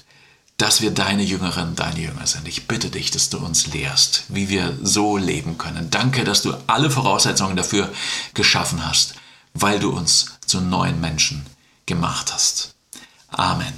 dass 0.58 0.80
wir 0.80 0.90
deine 0.90 1.22
Jüngerinnen, 1.22 1.76
deine 1.76 2.00
Jünger 2.00 2.26
sind. 2.26 2.46
Ich 2.48 2.66
bitte 2.66 2.90
dich, 2.90 3.12
dass 3.12 3.30
du 3.30 3.38
uns 3.38 3.68
lehrst, 3.68 4.24
wie 4.28 4.48
wir 4.48 4.76
so 4.82 5.16
leben 5.16 5.56
können. 5.56 5.88
Danke, 5.90 6.24
dass 6.24 6.42
du 6.42 6.52
alle 6.66 6.90
Voraussetzungen 6.90 7.56
dafür 7.56 7.88
geschaffen 8.34 8.84
hast, 8.84 9.14
weil 9.54 9.78
du 9.78 9.90
uns 9.90 10.38
zu 10.44 10.60
neuen 10.60 11.00
Menschen 11.00 11.46
gemacht 11.86 12.32
hast. 12.32 12.74
Amen. 13.30 13.72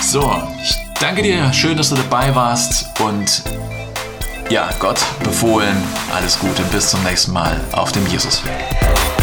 So, 0.00 0.42
ich 0.62 0.74
danke 0.98 1.22
dir, 1.22 1.52
schön, 1.52 1.76
dass 1.76 1.90
du 1.90 1.96
dabei 1.96 2.34
warst 2.34 2.86
und 3.00 3.44
ja, 4.48 4.70
Gott 4.78 4.98
befohlen. 5.22 5.76
Alles 6.12 6.38
Gute, 6.38 6.62
bis 6.64 6.90
zum 6.90 7.02
nächsten 7.04 7.32
Mal 7.32 7.60
auf 7.72 7.92
dem 7.92 8.06
Jesusweg. 8.06 9.19